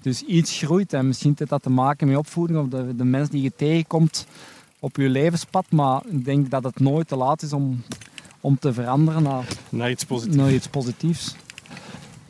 [0.00, 3.28] Dus iets groeit en misschien heeft dat te maken met opvoeding of de, de mens
[3.28, 4.26] die je tegenkomt
[4.78, 5.64] op je levenspad.
[5.70, 7.82] Maar ik denk dat het nooit te laat is om,
[8.40, 10.36] om te veranderen naar, Nee, iets positiefs.
[10.36, 11.34] naar iets positiefs.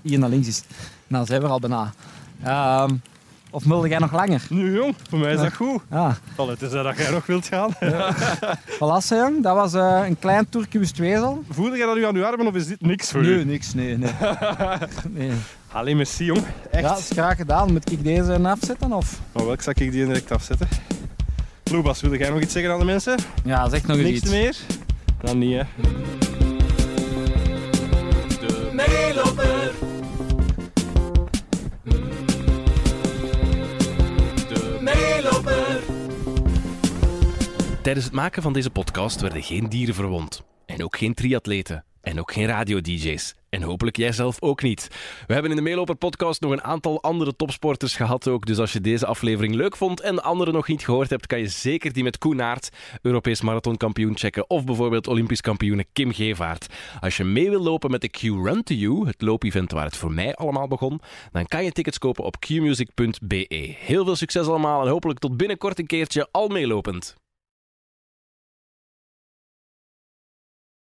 [0.03, 0.63] Hier naar links is.
[1.07, 1.95] Nou, zijn we er al bijna.
[2.43, 2.95] Ehm,
[3.53, 4.43] of wilde jij nog langer?
[4.49, 5.81] Nu jong, voor mij is dat goed.
[5.91, 7.75] Ja, Allee, het is dat jij nog wilt gaan.
[8.79, 9.43] voilà, jong.
[9.43, 11.45] Dat was eh, een klein toertje Tweezel.
[11.51, 13.45] Voelde jij dat nu aan je armen of is dit niks voor Nee, u?
[13.45, 13.75] niks.
[13.75, 14.11] Nee, nee.
[15.11, 15.31] nee.
[15.73, 16.43] Allee, merci jong.
[16.71, 16.83] Echt.
[16.83, 17.73] Ja, dat is graag gedaan.
[17.73, 18.93] Moet ik deze afzetten?
[18.93, 19.21] Of?
[19.33, 20.69] Maar welk zal ik die direct afzetten?
[21.65, 23.19] Loebas, wilde jij nog iets zeggen aan de mensen?
[23.45, 24.31] Ja, zeg nog eens Niks iets.
[24.31, 24.57] meer?
[25.21, 25.63] Dan niet, hè.
[37.83, 40.43] Tijdens het maken van deze podcast werden geen dieren verwond.
[40.67, 41.85] En ook geen triatleten.
[42.01, 43.35] En ook geen radio-dj's.
[43.49, 44.89] En hopelijk jij zelf ook niet.
[45.27, 48.47] We hebben in de Meeloper podcast nog een aantal andere topsporters gehad ook.
[48.47, 51.39] Dus als je deze aflevering leuk vond en de andere nog niet gehoord hebt, kan
[51.39, 52.69] je zeker die met Koen Naert,
[53.01, 54.51] Europees marathonkampioen, checken.
[54.51, 56.67] Of bijvoorbeeld Olympisch kampioene Kim Gevaert.
[57.01, 59.97] Als je mee wil lopen met de Q Run to You, het loopevent waar het
[59.97, 61.01] voor mij allemaal begon,
[61.33, 63.75] dan kan je tickets kopen op qmusic.be.
[63.79, 67.21] Heel veel succes allemaal en hopelijk tot binnenkort een keertje al meelopend.